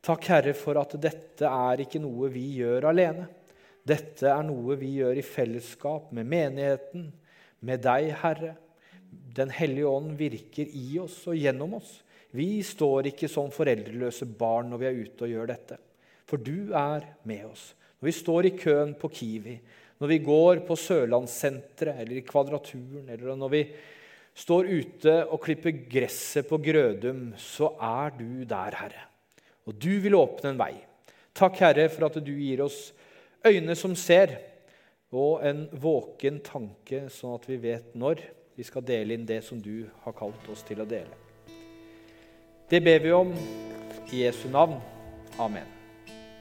Takk, 0.00 0.28
Herre, 0.30 0.54
for 0.56 0.78
at 0.80 0.94
dette 1.00 1.48
er 1.48 1.82
ikke 1.82 2.00
noe 2.00 2.30
vi 2.32 2.46
gjør 2.60 2.86
alene. 2.92 3.26
Dette 3.90 4.28
er 4.30 4.44
noe 4.46 4.76
vi 4.78 4.92
gjør 5.00 5.18
i 5.18 5.26
fellesskap 5.26 6.12
med 6.14 6.28
menigheten, 6.30 7.08
med 7.66 7.82
deg, 7.84 8.12
Herre. 8.22 8.54
Den 9.36 9.50
hellige 9.52 9.90
ånd 9.90 10.14
virker 10.18 10.68
i 10.70 11.00
oss 11.02 11.18
og 11.28 11.38
gjennom 11.38 11.74
oss. 11.80 11.98
Vi 12.36 12.60
står 12.62 13.10
ikke 13.10 13.28
som 13.30 13.50
foreldreløse 13.50 14.28
barn 14.38 14.70
når 14.70 14.82
vi 14.82 14.88
er 14.88 15.00
ute 15.02 15.26
og 15.26 15.32
gjør 15.32 15.50
dette. 15.50 15.78
For 16.30 16.38
du 16.38 16.70
er 16.76 17.08
med 17.26 17.48
oss. 17.48 17.72
Når 17.98 18.06
vi 18.06 18.16
står 18.16 18.46
i 18.46 18.54
køen 18.56 18.92
på 19.00 19.10
Kiwi, 19.12 19.56
når 20.00 20.12
vi 20.12 20.20
går 20.24 20.62
på 20.64 20.76
Sørlandssenteret 20.78 21.98
eller 22.00 22.20
i 22.20 22.24
Kvadraturen, 22.24 23.08
eller 23.10 23.34
når 23.36 23.52
vi 23.52 23.64
står 24.40 24.70
ute 24.70 25.16
og 25.26 25.42
klipper 25.42 25.74
gresset 25.90 26.46
på 26.48 26.60
Grødum, 26.62 27.32
så 27.36 27.74
er 27.74 28.14
du 28.16 28.44
der, 28.48 28.78
Herre. 28.78 29.04
Og 29.66 29.76
du 29.76 29.90
vil 30.00 30.16
åpne 30.16 30.54
en 30.54 30.62
vei. 30.62 30.72
Takk, 31.36 31.58
Herre, 31.60 31.90
for 31.92 32.06
at 32.06 32.22
du 32.22 32.32
gir 32.32 32.62
oss 32.64 32.78
øyne 33.46 33.76
som 33.76 33.96
ser, 33.96 34.36
og 35.10 35.42
en 35.46 35.64
våken 35.72 36.38
tanke, 36.44 37.08
sånn 37.10 37.34
at 37.34 37.48
vi 37.48 37.58
vet 37.62 37.96
når 37.98 38.22
vi 38.56 38.66
skal 38.66 38.84
dele 38.86 39.16
inn 39.16 39.26
det 39.26 39.40
som 39.46 39.58
du 39.62 39.88
har 40.04 40.14
kalt 40.14 40.48
oss 40.52 40.62
til 40.68 40.82
å 40.82 40.88
dele. 40.88 41.16
Det 42.70 42.78
ber 42.84 43.02
vi 43.02 43.12
om 43.16 43.34
i 44.12 44.22
Jesu 44.22 44.46
navn. 44.52 44.78
Amen. 45.38 45.79